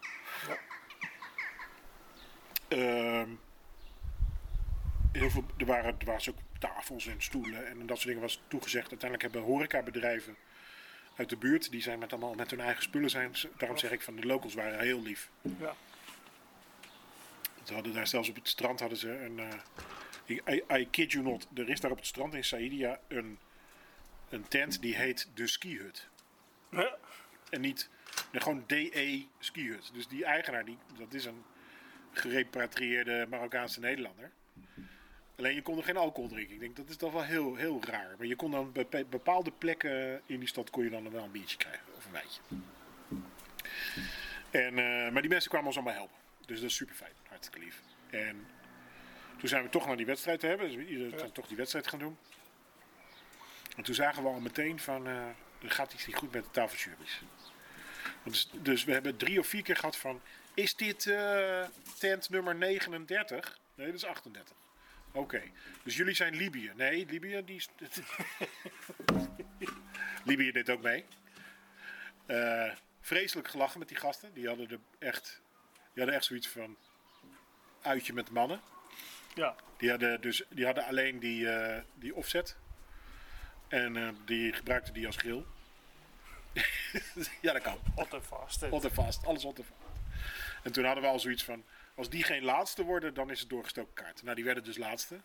[2.68, 3.30] Ehm,
[5.12, 8.42] heel veel, er, waren, er waren ook tafels en stoelen en dat soort dingen was
[8.48, 8.90] toegezegd.
[8.90, 10.36] Uiteindelijk hebben horecabedrijven
[11.16, 13.32] uit de buurt, die zijn met allemaal met hun eigen spullen zijn.
[13.56, 15.30] Daarom zeg ik van de locals waren heel lief.
[15.58, 15.74] Ja.
[17.64, 19.40] Ze hadden daar zelfs op het strand hadden ze een.
[20.24, 21.46] ik- I, I kid you not.
[21.54, 23.38] Er is daar op het strand in Saidia een,
[24.28, 26.08] een tent die heet de skihut.
[26.70, 26.96] Ja.
[27.50, 27.88] En niet
[28.32, 29.90] nee, gewoon DE skihut.
[29.94, 31.42] Dus die eigenaar, die, dat is een
[32.12, 34.30] gerepatrieerde Marokkaanse Nederlander.
[35.36, 36.54] Alleen je kon er geen alcohol drinken.
[36.54, 38.14] Ik denk dat is toch wel heel, heel raar.
[38.18, 41.30] Maar je kon dan bij bepaalde plekken in die stad kon je dan wel een
[41.30, 42.40] biertje krijgen of een wijntje.
[44.50, 46.16] En, eh, maar die mensen kwamen ons allemaal helpen.
[46.46, 47.12] Dus dat is super fijn.
[47.28, 47.80] Hartstikke lief.
[48.10, 48.46] En
[49.38, 50.66] toen zijn we toch naar die wedstrijd te hebben.
[50.66, 52.18] Dus we ieder zijn toch die wedstrijd gaan doen.
[53.76, 55.26] En toen zagen we al meteen van, eh,
[55.62, 57.22] er gaat iets niet goed met de tafeljuries.
[58.22, 60.20] Dus, dus we hebben drie of vier keer gehad van,
[60.54, 61.64] is dit eh,
[61.98, 63.58] tent nummer 39?
[63.74, 64.56] Nee, dat is 38.
[65.12, 65.42] Oké,
[65.82, 66.72] dus jullie zijn Libië.
[66.76, 67.64] Nee, Libië, die.
[70.24, 71.04] Libië deed ook mee.
[72.26, 74.32] Eh, vreselijk gelachen met die gasten.
[74.34, 75.40] Die hadden, er echt,
[75.72, 76.76] die hadden echt zoiets van
[77.82, 78.60] uitje met mannen.
[79.34, 79.54] Ja.
[79.76, 82.56] Die hadden, dus, die hadden alleen die, eh, die offset.
[83.68, 85.44] En eh, die gebruikten die als grill.
[87.40, 87.78] ja, dat kan.
[88.62, 89.80] En vast, alles vast.
[90.62, 91.64] En toen hadden we al zoiets van,
[91.94, 94.22] als die geen laatste worden, dan is het doorgestoken kaart.
[94.22, 95.20] Nou, die werden dus laatste.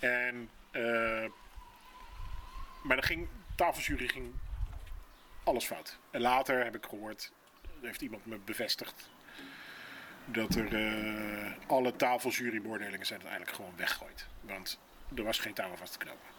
[0.00, 1.26] en, eh
[2.86, 4.34] maar dan ging, tafeljury ging
[5.44, 5.98] alles fout.
[6.10, 7.32] En later heb ik gehoord,
[7.80, 9.10] heeft iemand me bevestigd,
[10.24, 14.26] dat er eh, alle tafeljurybeoordelingen zijn uiteindelijk gewoon weggegooid.
[14.40, 14.78] Want
[15.16, 16.34] er was geen aan vast te knopen.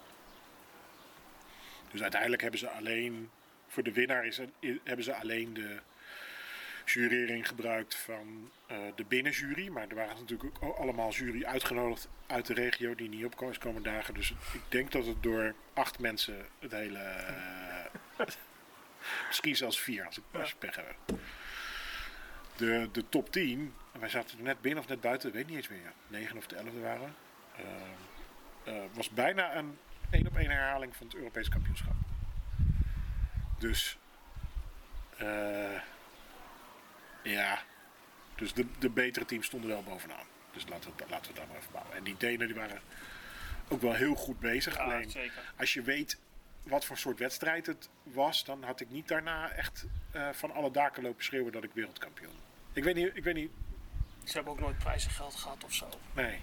[1.91, 3.30] Dus uiteindelijk hebben ze alleen,
[3.68, 4.41] voor de winnaar is,
[4.84, 5.80] hebben ze alleen de
[6.89, 9.69] jurering gebruikt van eh, de binnenjury.
[9.69, 13.57] Maar er waren natuurlijk ook allemaal jury uitgenodigd uit de regio die niet op is
[13.57, 14.13] komen dagen.
[14.13, 16.99] Dus ik denk dat het door acht mensen het hele...
[16.99, 18.25] eh,
[19.27, 20.95] misschien zelfs vier als ik pech heb.
[22.55, 25.55] De, de top 10, en wij zaten er net binnen of net buiten, weet niet
[25.55, 25.93] eens meer.
[26.07, 27.15] 9 of de 11 waren.
[28.63, 29.77] eh, was bijna een
[30.09, 31.95] één op één herhaling van het Europees kampioenschap.
[33.57, 33.97] Dus
[35.17, 35.81] eh,
[37.30, 37.63] ja,
[38.36, 40.25] dus de, de betere teams stonden wel bovenaan.
[40.53, 41.95] Dus laten we, laten we daar maar even bouwen.
[41.95, 42.82] En die Denen die waren
[43.67, 44.75] ook wel heel goed bezig.
[44.75, 45.53] Ja, Alleen zeker.
[45.57, 46.17] als je weet
[46.63, 50.71] wat voor soort wedstrijd het was, dan had ik niet daarna echt eh, van alle
[50.71, 52.36] daken lopen schreeuwen dat ik wereldkampioen.
[52.73, 53.51] Ik weet niet, ik weet niet.
[54.23, 55.89] Ze hebben ook nooit prijzengeld gehad of zo.
[56.13, 56.39] Nee.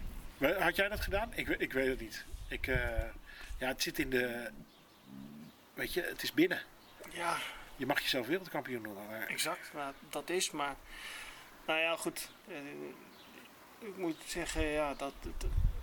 [0.58, 1.32] Had jij dat gedaan?
[1.34, 2.24] Ik, ik weet het niet.
[2.48, 2.78] Ik, eh,
[3.58, 4.50] ja, het zit in de.
[5.74, 6.60] Weet je, het is binnen.
[7.12, 7.36] Ja,
[7.76, 9.06] Je mag jezelf wereldkampioen noemen.
[9.06, 9.70] Maar exact.
[9.72, 10.74] Nou, dat is maar.
[11.66, 12.30] Nou ja, goed.
[12.48, 12.56] eh,
[13.78, 15.12] Ik moet zeggen, ja, dat,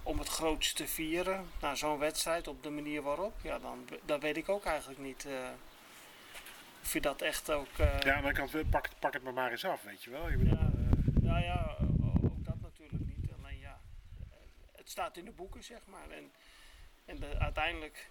[0.04, 4.20] om het grootste te vieren, na zo'n wedstrijd op de manier waarop, ja, dan, dan
[4.20, 5.26] weet ik ook eigenlijk niet.
[5.26, 5.50] eh,
[6.84, 7.78] of je dat echt ook.
[7.78, 10.10] eh, ja, aan de kant, pak, het- pak het maar maar eens af, weet je
[10.10, 10.30] wel.
[10.30, 10.70] Je Ja,
[11.22, 11.76] nou ja,
[12.16, 13.32] ook dat natuurlijk niet.
[13.40, 13.80] Alleen ja,
[14.76, 16.10] het staat in de boeken, zeg maar.
[16.10, 16.32] En,
[17.06, 18.10] en de- uiteindelijk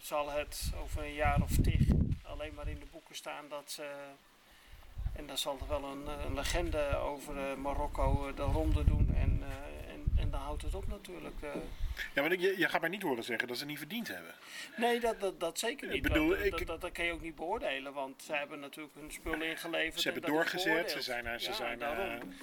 [0.00, 1.80] zal het over een jaar of tig
[2.22, 3.90] alleen maar in de boeken staan dat ze.
[5.16, 8.84] En dan zal er wel een, eh, een legende over eh, Marokko eh, de ronde
[8.84, 9.14] doen.
[9.16, 9.42] En,
[9.88, 11.36] en, en dan houdt het op natuurlijk.
[12.14, 14.34] ja, maar je, je gaat mij niet horen zeggen dat ze het niet verdiend hebben.
[14.76, 15.96] Nee, dat, dat, dat zeker niet.
[15.96, 19.10] Ik bedoel, dat, ik- dat, kan je ook niet beoordelen, want ze hebben natuurlijk hun
[19.12, 20.00] spullen ingeleverd.
[20.00, 22.34] Ze en hebben doorgezet, ze zijn, ze Ja, zijn daarom.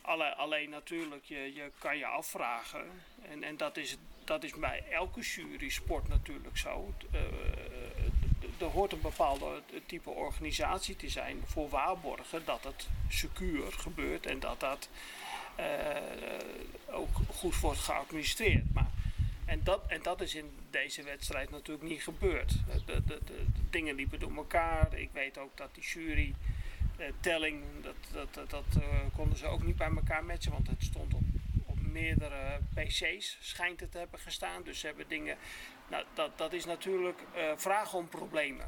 [0.00, 2.84] Alle, alleen natuurlijk, je, je kan je afvragen,
[3.22, 6.94] en, en dat, is, dat is bij elke jury sport natuurlijk zo.
[8.60, 14.40] Er hoort een bepaalde type organisatie te zijn voor waarborgen dat het secuur gebeurt en
[14.40, 14.88] dat dat
[15.54, 15.66] eh,
[16.90, 18.74] ook goed wordt geadministreerd.
[18.74, 18.90] Maar,
[19.44, 22.52] en, dat, en dat is in deze wedstrijd natuurlijk niet gebeurd.
[22.86, 24.98] De, de, de, dingen liepen door elkaar.
[24.98, 26.34] Ik weet ook dat die jury
[26.96, 30.82] eh, telling, dat, dat, dat, eh, konden ze ook niet bij elkaar matchen, want het
[30.82, 31.22] stond op
[32.00, 34.62] meerdere PC's, schijnt het te hebben gestaan.
[34.62, 35.36] Dus ze hebben dingen,
[35.88, 38.66] nou, dat, dat is natuurlijk eh, vragen om problemen.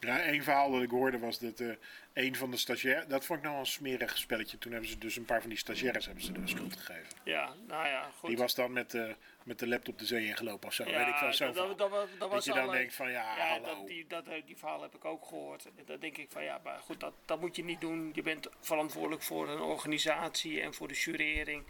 [0.00, 1.68] Ja, één verhaal dat ik hoorde was dat eh
[2.12, 3.06] een van de stagiairs...
[3.06, 4.58] Dat vond ik nou een smerig spelletje.
[4.58, 7.08] Toen hebben ze dus een paar van die stagiaires hebben ze de schuld gegeven.
[7.24, 8.28] Ja, nou ja, goed.
[8.28, 9.12] Die was dan met, eh,
[9.44, 10.84] met de laptop de zee ingelopen of zo.
[10.84, 13.10] ja, weet ik wel, zo dat, dat, dat, dat Dat was je dan denkt van
[13.10, 13.64] ja, Ja, hallo.
[13.64, 15.64] dat, die, dat, die verhaal heb ik ook gehoord.
[15.64, 18.10] En Dan denk ik van ja, maar goed, dat, dat moet je niet doen.
[18.14, 21.64] Je bent verantwoordelijk voor een organisatie en voor de jurering.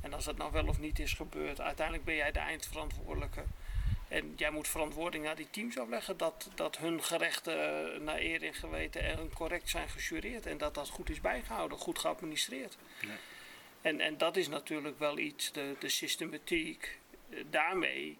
[0.00, 3.44] En als dat nou wel of niet is gebeurd, uiteindelijk ben jij de eindverantwoordelijke.
[4.08, 8.42] En jij moet verantwoording naar die teams afleggen dat, dat hun gerechten eh, naar eer
[8.42, 10.46] en geweten en correct zijn gejureerd.
[10.46, 12.76] En dat dat goed is bijgehouden, goed geadministreerd.
[13.00, 13.08] Ja.
[13.80, 16.98] En, en dat is natuurlijk wel iets, de, de systematiek.
[17.30, 18.18] Eh, Daarmee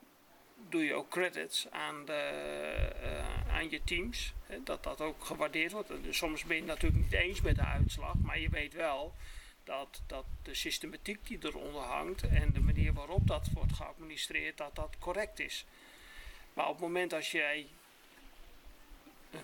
[0.69, 2.13] doe je ook credits aan, de,
[3.03, 4.33] eh, aan je teams.
[4.47, 5.91] Hè, dat dat ook gewaardeerd wordt.
[5.91, 9.15] En soms ben je het natuurlijk niet eens met de uitslag, maar je weet wel
[9.69, 14.75] dat, dat de systematiek die eronder hangt en de manier waarop dat wordt geadministreerd, dat
[14.75, 15.65] dat correct is.
[16.53, 17.67] Maar op het moment als jij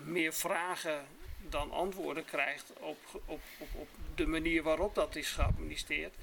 [0.03, 1.05] meer vragen
[1.49, 6.13] dan antwoorden krijgt op, op, op, op de manier waarop dat is geadministreerd,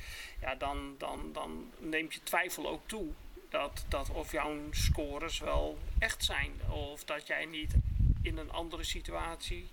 [0.40, 3.08] ja, dan, dan, dan neemt je twijfel ook toe
[3.50, 6.60] dat, dat of jouw scores wel echt zijn.
[6.68, 7.74] Of dat jij niet
[8.22, 9.68] in een andere situatie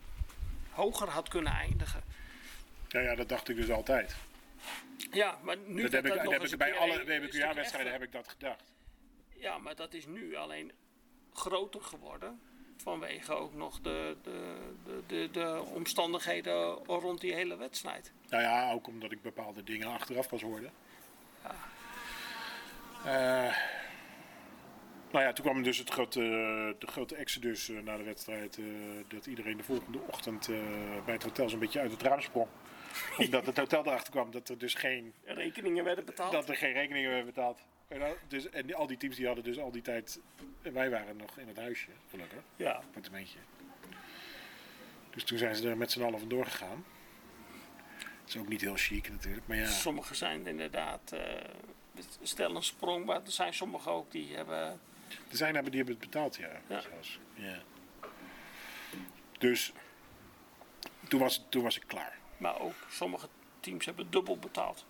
[0.70, 2.04] hoger had kunnen eindigen.
[2.90, 4.16] Ja, ja, dat dacht ik dus altijd.
[5.12, 7.04] Ja, maar nu Dat dat heb ik, dat nog heb eens ik een bij alle
[7.04, 8.72] WBQA-wedstrijden heb ik dat gedacht.
[9.36, 10.72] Ja, maar dat is nu alleen
[11.34, 12.40] groter geworden.
[12.78, 18.12] Vanwege ook nog de, de, de, de, de omstandigheden rond die hele wedstrijd.
[18.30, 20.70] Nou ja, ook omdat ik bepaalde dingen achteraf pas hoorde.
[23.06, 23.56] Eh,
[25.12, 26.20] nou ja, toen kwam dus het grote,
[26.80, 28.58] de grote exodus eh, na de wedstrijd.
[28.58, 28.66] eh,
[29.08, 30.48] dat iedereen de volgende ochtend
[31.06, 32.48] bij het hotel zo'n beetje uit het raam sprong.
[33.18, 36.32] Omdat het hotel erachter kwam dat er dus geen, Rekeningen werden betaald.
[36.32, 37.60] dat er geen rekeningen werden betaald.
[37.88, 40.20] En, dus, en al die teams die hadden dus al die tijd...
[40.62, 42.40] en Wij waren nog in het huisje, gelukkig.
[42.56, 43.40] Ja, appartementje.
[45.10, 46.86] Dus toen zijn ze er met z'n allen vandoor gegaan.
[48.00, 49.68] Dat is ook niet heel chic natuurlijk, maar ja.
[49.68, 51.22] Sommigen zijn inderdaad, eh
[52.22, 54.58] stel een sprong, maar er zijn sommigen ook die hebben,
[55.30, 56.62] Er zijn hebben die hebben het betaald, ja.
[56.68, 56.82] Ja.
[56.82, 57.20] Zelfs.
[57.34, 57.60] ja.
[59.40, 59.74] Dus
[61.08, 62.18] toen was, toen was ik klaar.
[62.40, 63.28] Maar ook sommige
[63.60, 64.86] teams hebben dubbel betaald.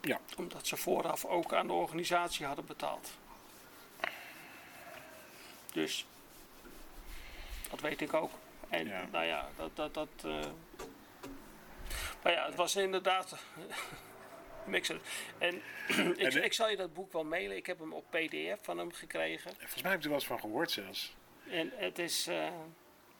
[0.00, 0.20] Ja.
[0.36, 3.10] Omdat ze vooraf ook aan de organisatie hadden betaald.
[5.72, 6.06] Dus
[7.70, 8.30] dat weet ik ook.
[8.68, 9.06] En Ja.
[9.12, 9.76] nou ja, dat.
[9.76, 10.44] dat, dat eh,
[12.22, 13.36] maar ja, het was inderdaad.
[14.64, 15.00] mixer.
[15.38, 15.54] En
[16.16, 17.56] ik, de- ik zal je dat boek wel mailen.
[17.56, 19.50] Ik heb hem op PDF van hem gekregen.
[19.50, 21.14] En Volgens mij heb ik er wel eens van gehoord zelfs.
[21.50, 22.26] En het is.
[22.26, 22.48] eh,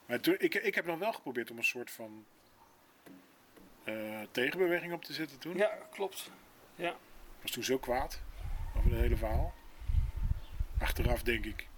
[0.07, 2.25] Maar toen, ik, ik heb dan wel geprobeerd om een soort van
[3.87, 5.57] eh, tegenbeweging op te zetten toen.
[5.57, 6.31] ja, klopt.
[6.75, 6.97] Ja.
[7.43, 8.21] Was toen zo kwaad
[8.77, 9.55] over het hele verhaal.
[10.79, 11.69] Achteraf denk ik,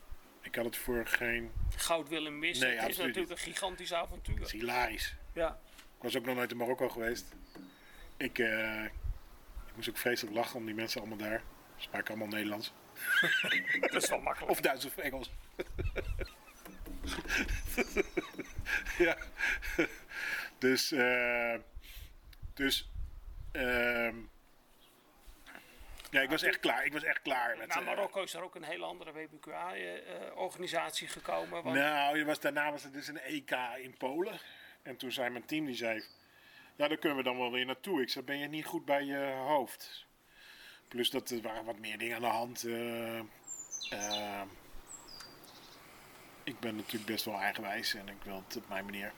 [0.40, 1.52] ik had het voor geen...
[1.76, 2.68] Goud willen missen.
[2.68, 4.50] Nee, het is natuurlijk een gigantisch Het is avontuur.
[4.50, 5.14] hilarisch.
[5.32, 5.58] Ja.
[5.96, 7.34] Ik was ook nog nooit in Marokko geweest.
[8.16, 8.84] Ik, eh,
[9.66, 11.42] ik moest ook vreselijk lachen om die mensen allemaal daar.
[11.76, 12.72] Ze spraken allemaal Nederlands.
[13.80, 14.50] Dat is wel makkelijk.
[14.50, 15.30] Of Duits of Engels.
[18.98, 19.16] ja.
[20.58, 21.54] Dus, eh,
[22.58, 22.88] dus,
[23.52, 24.16] ehm,
[26.10, 26.84] ja, ik was echt klaar.
[26.84, 27.68] Ik was echt klaar met.
[27.68, 31.62] Na eh, Marokko is er ook een hele andere WBQA-organisatie gekomen.
[31.62, 33.50] Want Nou, er was, daarna was er dus een EK
[33.82, 34.38] in Polen.
[34.82, 36.04] En toen zei mijn team, die zei...
[36.76, 38.02] Ja, daar kunnen we dan wel weer naartoe.
[38.02, 40.06] Ik zei, ben je niet goed bij je hoofd?
[40.88, 42.64] Plus dat er waren wat meer dingen aan de hand.
[42.64, 43.18] eh,
[43.90, 44.42] eh,
[46.44, 49.12] ik ben natuurlijk best wel eigenwijs en ik wil het op mijn manier.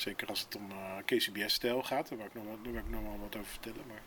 [0.00, 2.08] Zeker als het om eh, KCBS-stijl gaat.
[2.08, 3.84] Daar wil ik nog, wel- daar wil ik nog wel wat over vertellen.
[3.86, 4.02] Maar,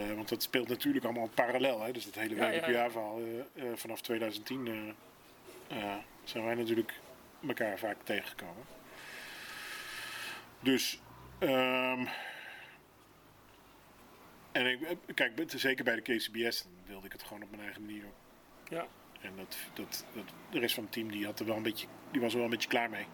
[0.00, 1.82] eh, want dat speelt natuurlijk allemaal parallel.
[1.82, 1.92] Hè?
[1.92, 2.60] Dus dat hele Ja, ja, ja.
[2.60, 3.20] WBQA-verhaal
[3.54, 4.88] eh, vanaf 2010 eh,
[5.78, 6.92] eh, zijn wij natuurlijk
[7.46, 8.64] elkaar vaak tegengekomen.
[10.60, 11.00] Dus,
[11.38, 12.06] ehm,
[14.52, 18.04] en ik, kijk, zeker bij de KCBS wilde ik het gewoon op mijn eigen manier
[18.68, 18.86] ja,
[19.20, 21.86] En dat, dat, dat, de rest van het team die had er wel een beetje,
[22.10, 23.06] die was er wel een beetje klaar mee.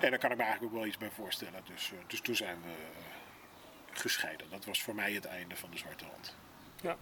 [0.00, 1.62] En daar kan ik me eigenlijk ook wel iets bij voorstellen.
[1.64, 4.50] Dus, eh, dus toen zijn we eh, gescheiden.
[4.50, 6.36] Dat was voor mij het einde van de Zwarte Hand.
[6.82, 6.96] ja.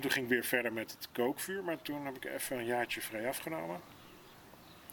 [0.00, 3.00] Toen ging ik weer verder met het kookvuur, maar toen heb ik even een jaartje
[3.00, 3.80] vrij afgenomen.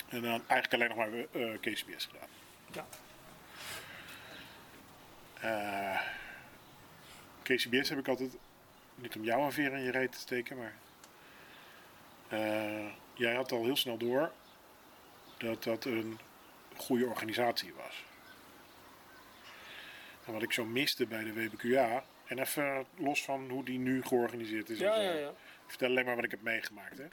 [0.07, 2.29] En dan eigenlijk alleen nog maar eh KCBS gedaan.
[2.71, 2.85] ja.
[5.41, 6.01] Eh,
[7.43, 8.37] KCBS heb ik altijd,
[8.95, 10.73] niet om jou een veer in je reet te steken, maar
[13.13, 14.31] jij had al heel snel door
[15.37, 16.19] dat dat een
[16.79, 18.03] goede organisatie was.
[20.25, 24.03] En wat ik zo miste bij de WBQA, en even los van hoe die nu
[24.03, 24.79] georganiseerd is.
[24.79, 25.27] Ja, ja, ja.
[25.29, 26.97] Ik vertel alleen maar wat ik heb meegemaakt.
[26.97, 27.07] Hè.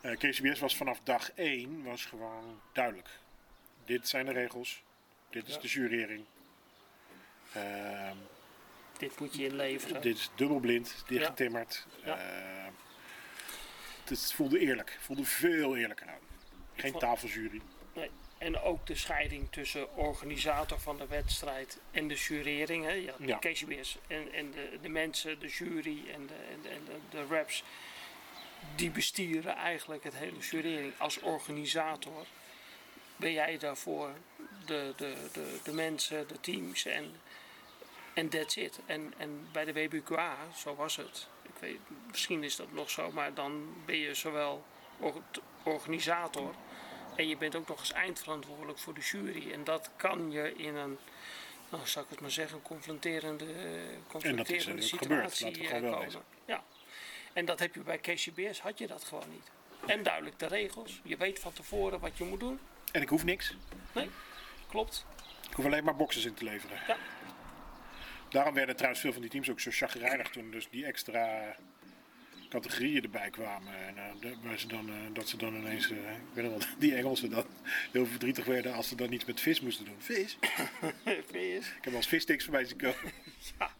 [0.00, 3.08] Eh, KCBS was vanaf dag 1 was gewoon duidelijk.
[3.84, 4.82] Dit zijn de regels.
[5.30, 5.60] Dit is Ja.
[5.60, 6.24] de jurering.
[7.52, 8.16] Ehm,
[8.98, 10.02] Dit moet je inleveren.
[10.02, 11.86] dit is dubbelblind, dichtgetimmerd.
[12.04, 12.18] Ja.
[12.18, 12.72] Ehm,
[14.04, 14.96] het voelde eerlijk.
[15.00, 16.25] Voelde veel eerlijker aan.
[16.76, 17.60] Geen Van- tafeljury.
[17.92, 18.10] Nee.
[18.38, 22.84] En ook de scheiding tussen organisator van de wedstrijd en de jurering.
[22.84, 22.92] Hè.
[22.92, 23.12] Ja.
[23.18, 26.96] de KCBS en, en de, de mensen, de jury en de, en de, en de,
[27.10, 27.64] de reps.
[28.76, 30.92] Die bestieren eigenlijk het hele jurering.
[30.98, 32.26] Als organisator
[33.16, 34.10] ben jij daarvoor
[34.66, 37.14] de, de, de, de mensen, de teams en
[38.14, 38.78] en that's it.
[38.86, 41.26] En, en bij de WBQA, zo was het.
[41.42, 41.78] Ik weet,
[42.10, 44.64] misschien is dat nog zo, maar dan ben je zowel
[45.00, 45.22] or-
[45.62, 46.54] organisator
[47.16, 49.52] en je bent ook nog eens eindverantwoordelijk voor de jury.
[49.52, 50.98] En dat kan je in een,
[51.68, 53.52] nou zal ik het maar zeggen, confronterende, eh,
[54.08, 56.04] confronterende gebeurd, situatie laten we eh, wel komen.
[56.04, 56.22] wezen.
[56.44, 56.64] Ja.
[57.32, 59.50] En dat heb je bij KCBS, had je dat gewoon niet.
[59.86, 61.00] En duidelijk de regels.
[61.04, 62.60] Je weet van tevoren wat je moet doen.
[62.92, 63.54] En ik hoef niks.
[63.92, 64.10] Nee,
[64.68, 65.06] klopt.
[65.48, 66.78] Ik hoef alleen maar boxes in te leveren.
[66.86, 66.96] Ja.
[68.28, 71.56] Daarom werden trouwens veel van die teams ook zo chagrijnig toen dus die extra
[72.60, 73.74] categorieën erbij kwamen.
[73.86, 76.68] En eh, waar ze dan, eh, dat ze dan ineens, eh, ik weet nog wel,
[76.78, 77.46] die Engelsen dan
[77.92, 79.96] heel verdrietig werden als ze dan iets met vis moesten doen.
[79.98, 80.38] Vis?
[81.30, 81.66] VS.
[81.66, 83.12] Ik heb wel eens vissticks voorbij zien komen.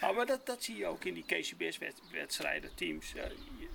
[0.00, 3.12] Nou, maar dat, dat zie je ook in die KCBS-wedstrijden, teams.
[3.12, 3.68] Je-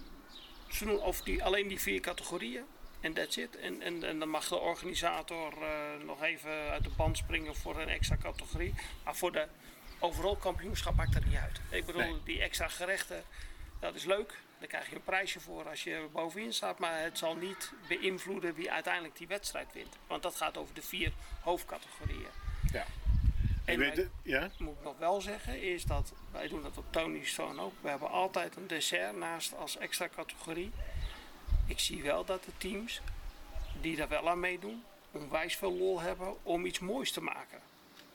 [0.72, 2.64] ze doen of die, alleen die vier categorieën
[3.00, 3.56] en that's it.
[3.56, 5.54] En, en, en dan mag de organisator
[6.06, 8.74] nog even uit de band springen voor een extra categorie.
[9.04, 9.48] Maar voor de
[10.00, 11.60] overal kampioenschap maakt dat niet uit.
[11.70, 12.20] Ik bedoel, Nee.
[12.24, 13.24] die extra gerechten,
[13.80, 14.38] dat is leuk.
[14.60, 16.80] Daar krijg je een prijsje voor als je bovenin staat.
[16.80, 19.96] Maar het zal niet beïnvloeden wie uiteindelijk die wedstrijd wint.
[20.08, 22.28] Want dat gaat over de vier hoofdcategorieën.
[22.72, 22.86] Ja.
[23.66, 24.50] En weet het- ja?
[24.58, 27.74] moet ik nog wel zeggen, is dat wij doen dat op Tony's Stone ook.
[27.82, 30.72] We hebben altijd een dessert naast als extra categorie.
[31.66, 33.02] Ik zie wel dat de teams
[33.82, 37.60] die daar wel aan meedoen, onwijs veel lol hebben om iets moois te maken.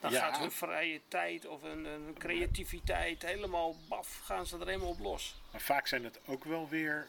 [0.05, 0.19] Dan Ja.
[0.19, 4.99] gaat hun vrije tijd of een, een creativiteit helemaal baf, gaan ze er helemaal op
[4.99, 5.41] los.
[5.51, 7.07] Maar vaak zijn het ook wel weer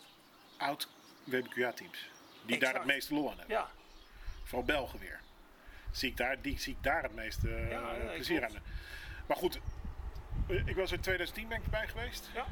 [0.57, 0.89] oud
[1.25, 2.09] WBQA-teams.
[2.47, 3.57] Die daar het meeste lol aan hebben.
[3.57, 3.71] Ja,
[4.43, 5.21] Vooral Belgen weer.
[5.91, 8.53] Zie ik daar, die zie ik daar het meeste eh, Ja, plezier aan.
[9.27, 9.61] Maar goed,
[10.49, 12.31] eh, ik was in 2010 ben ik erbij geweest.
[12.35, 12.47] ja.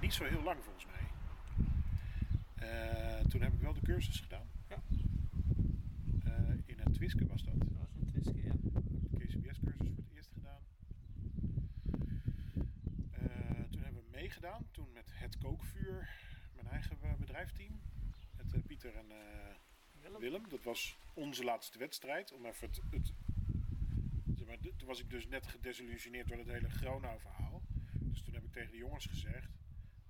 [0.00, 0.98] Niet zo heel lang volgens mij.
[2.68, 4.50] Eh, toen heb ik wel de cursus gedaan.
[4.68, 4.76] Ja.
[6.66, 7.54] In het Twiske was dat.
[7.58, 8.52] dat was een twistje, ja.
[8.62, 9.58] de KCBS-cursus
[9.94, 10.60] voor het eerst gedaan.
[13.12, 13.82] Eh, toen
[14.70, 16.08] toen met het kookvuur,
[16.54, 17.80] mijn eigen eh, bedrijfsteam.
[18.36, 19.54] Met eh, Pieter en eh,
[19.92, 20.20] Willem.
[20.20, 20.48] Willem.
[20.48, 22.32] Dat was onze laatste wedstrijd.
[22.32, 23.12] Om even het, het,
[24.36, 27.62] zeg maar, toen was ik dus net gedesillusioneerd door het hele Gronau-verhaal.
[27.92, 29.50] Dus toen heb ik tegen de jongens gezegd: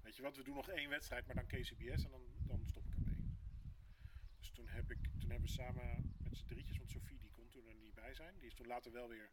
[0.03, 2.87] Weet je wat, we doen nog één wedstrijd, maar dan KCBS en dan, dan stop
[2.87, 3.17] ik ermee.
[4.39, 7.49] Dus toen, heb ik, toen hebben we samen met z'n drietjes, want Sophie die kon
[7.49, 8.39] toen er niet bij zijn.
[8.39, 9.31] Die is toen later wel weer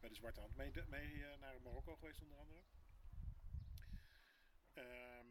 [0.00, 2.60] bij de Zwarte Hand mee, mee naar Marokko geweest, onder andere.
[4.80, 5.29] Ehm,